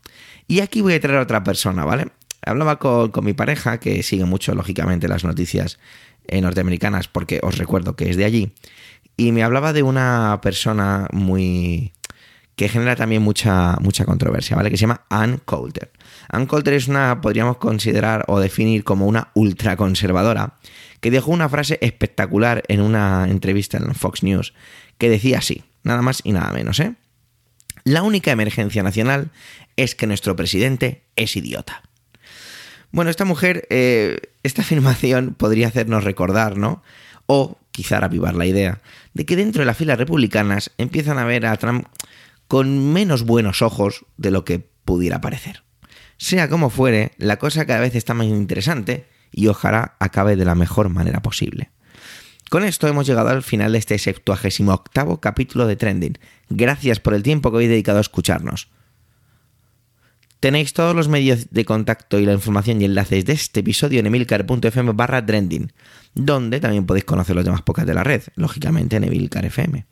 Y 0.47 0.61
aquí 0.61 0.81
voy 0.81 0.93
a 0.93 0.99
traer 0.99 1.19
a 1.19 1.23
otra 1.23 1.43
persona, 1.43 1.83
¿vale? 1.83 2.07
Hablaba 2.41 2.77
con, 2.77 3.11
mi 3.23 3.33
pareja, 3.33 3.79
que 3.79 4.03
sigue 4.03 4.25
mucho, 4.25 4.53
lógicamente, 4.53 5.07
las 5.07 5.23
noticias 5.23 5.79
eh, 6.27 6.39
norteamericanas, 6.41 7.07
porque 7.07 7.39
os 7.41 7.57
recuerdo 7.57 7.95
que 7.95 8.09
es 8.09 8.17
de 8.17 8.25
allí, 8.25 8.53
y 9.17 9.31
me 9.31 9.43
hablaba 9.43 9.73
de 9.73 9.83
una 9.83 10.39
persona 10.41 11.07
muy 11.11 11.93
que 12.55 12.69
genera 12.69 12.95
también 12.95 13.21
mucha, 13.21 13.77
mucha 13.81 14.05
controversia, 14.05 14.55
¿vale? 14.55 14.69
Que 14.69 14.77
se 14.77 14.81
llama 14.81 15.01
Ann 15.09 15.41
Coulter. 15.43 15.91
Ann 16.29 16.45
Coulter 16.45 16.73
es 16.73 16.87
una, 16.87 17.21
podríamos 17.21 17.57
considerar 17.57 18.23
o 18.27 18.39
definir 18.39 18.83
como 18.83 19.07
una 19.07 19.29
ultraconservadora, 19.33 20.55
que 21.01 21.11
dejó 21.11 21.31
una 21.31 21.49
frase 21.49 21.77
espectacular 21.81 22.63
en 22.67 22.81
una 22.81 23.27
entrevista 23.29 23.77
en 23.77 23.93
Fox 23.93 24.23
News, 24.23 24.53
que 24.97 25.09
decía 25.09 25.39
así, 25.39 25.63
nada 25.83 26.01
más 26.01 26.21
y 26.23 26.31
nada 26.31 26.51
menos, 26.51 26.79
¿eh? 26.79 26.95
La 27.83 28.01
única 28.01 28.31
emergencia 28.31 28.81
nacional 28.81 29.29
es 29.75 29.93
que 29.93 30.07
nuestro 30.07 30.35
presidente 30.35 31.03
es 31.15 31.35
idiota. 31.35 31.83
Bueno, 32.91 33.11
esta 33.11 33.25
mujer, 33.25 33.67
eh, 33.69 34.17
esta 34.41 34.61
afirmación 34.61 35.35
podría 35.35 35.67
hacernos 35.67 36.03
recordar, 36.03 36.57
¿no? 36.57 36.81
O 37.27 37.59
quizá 37.71 37.97
avivar 37.97 38.35
la 38.35 38.45
idea 38.45 38.81
de 39.13 39.25
que 39.25 39.35
dentro 39.35 39.59
de 39.59 39.65
las 39.65 39.77
filas 39.77 39.97
republicanas 39.97 40.71
empiezan 40.77 41.19
a 41.19 41.25
ver 41.25 41.45
a 41.45 41.57
Trump 41.57 41.85
con 42.47 42.93
menos 42.93 43.23
buenos 43.23 43.61
ojos 43.61 44.05
de 44.17 44.31
lo 44.31 44.45
que 44.45 44.59
pudiera 44.85 45.21
parecer. 45.21 45.63
Sea 46.17 46.49
como 46.49 46.69
fuere, 46.69 47.11
la 47.17 47.37
cosa 47.37 47.65
cada 47.65 47.81
vez 47.81 47.95
está 47.95 48.13
más 48.13 48.27
interesante 48.27 49.07
y 49.31 49.47
ojalá 49.47 49.95
acabe 49.99 50.35
de 50.35 50.45
la 50.45 50.55
mejor 50.55 50.89
manera 50.89 51.21
posible. 51.21 51.71
Con 52.49 52.63
esto 52.63 52.87
hemos 52.87 53.07
llegado 53.07 53.29
al 53.29 53.43
final 53.43 53.71
de 53.71 53.79
este 53.79 53.97
78 53.97 55.19
capítulo 55.19 55.67
de 55.67 55.75
Trending. 55.75 56.17
Gracias 56.49 56.99
por 56.99 57.13
el 57.13 57.23
tiempo 57.23 57.49
que 57.49 57.57
habéis 57.57 57.71
dedicado 57.71 57.97
a 57.97 58.01
escucharnos. 58.01 58.69
Tenéis 60.39 60.73
todos 60.73 60.95
los 60.95 61.07
medios 61.07 61.49
de 61.49 61.65
contacto 61.65 62.19
y 62.19 62.25
la 62.25 62.33
información 62.33 62.79
y 62.79 62.85
enlaces 62.85 63.25
de 63.25 63.33
este 63.33 63.61
episodio 63.61 63.99
en 63.99 64.05
emilcar.fm 64.05 64.91
barra 64.91 65.25
trending, 65.25 65.71
donde 66.13 66.59
también 66.59 66.85
podéis 66.85 67.05
conocer 67.05 67.35
los 67.35 67.45
demás 67.45 67.63
podcasts 67.63 67.87
de 67.87 67.95
la 67.95 68.03
red, 68.03 68.21
lógicamente 68.35 68.95
en 68.97 69.05
Emilcar 69.05 69.43
FM. 69.43 69.87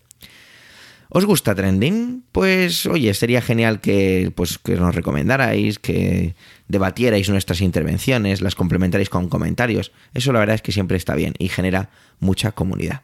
¿Os 1.16 1.26
gusta 1.26 1.54
Trending? 1.54 2.24
Pues 2.32 2.88
oye, 2.88 3.14
sería 3.14 3.40
genial 3.40 3.82
que, 3.82 4.32
pues, 4.34 4.58
que 4.58 4.76
nos 4.76 4.96
recomendarais, 4.96 5.78
que 5.78 6.34
debatierais 6.68 7.30
nuestras 7.30 7.62
intervenciones, 7.62 8.42
las 8.42 8.56
complementarais 8.56 9.12
con 9.12 9.30
comentarios. 9.30 9.92
Eso 10.16 10.34
la 10.34 10.40
verdad 10.40 10.56
es 10.56 10.64
que 10.64 10.72
siempre 10.72 10.98
está 10.98 11.14
bien 11.14 11.36
y 11.38 11.50
genera 11.50 11.92
mucha 12.20 12.54
comunidad. 12.54 13.02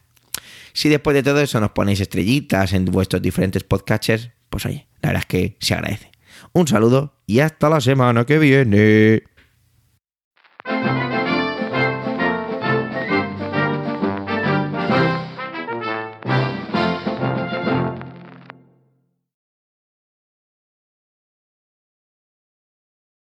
Si 0.73 0.89
después 0.89 1.13
de 1.13 1.21
todo 1.21 1.39
eso 1.39 1.59
nos 1.59 1.69
ponéis 1.69 1.99
estrellitas 1.99 2.73
en 2.73 2.85
vuestros 2.85 3.21
diferentes 3.21 3.63
podcatchers, 3.63 4.31
pues 4.49 4.65
oye, 4.65 4.87
la 5.03 5.09
verdad 5.09 5.21
es 5.21 5.27
que 5.27 5.57
se 5.59 5.75
agradece. 5.75 6.09
Un 6.51 6.67
saludo 6.67 7.13
y 7.27 7.41
hasta 7.41 7.69
la 7.69 7.79
semana 7.79 8.25
que 8.25 8.39
viene. 8.39 9.21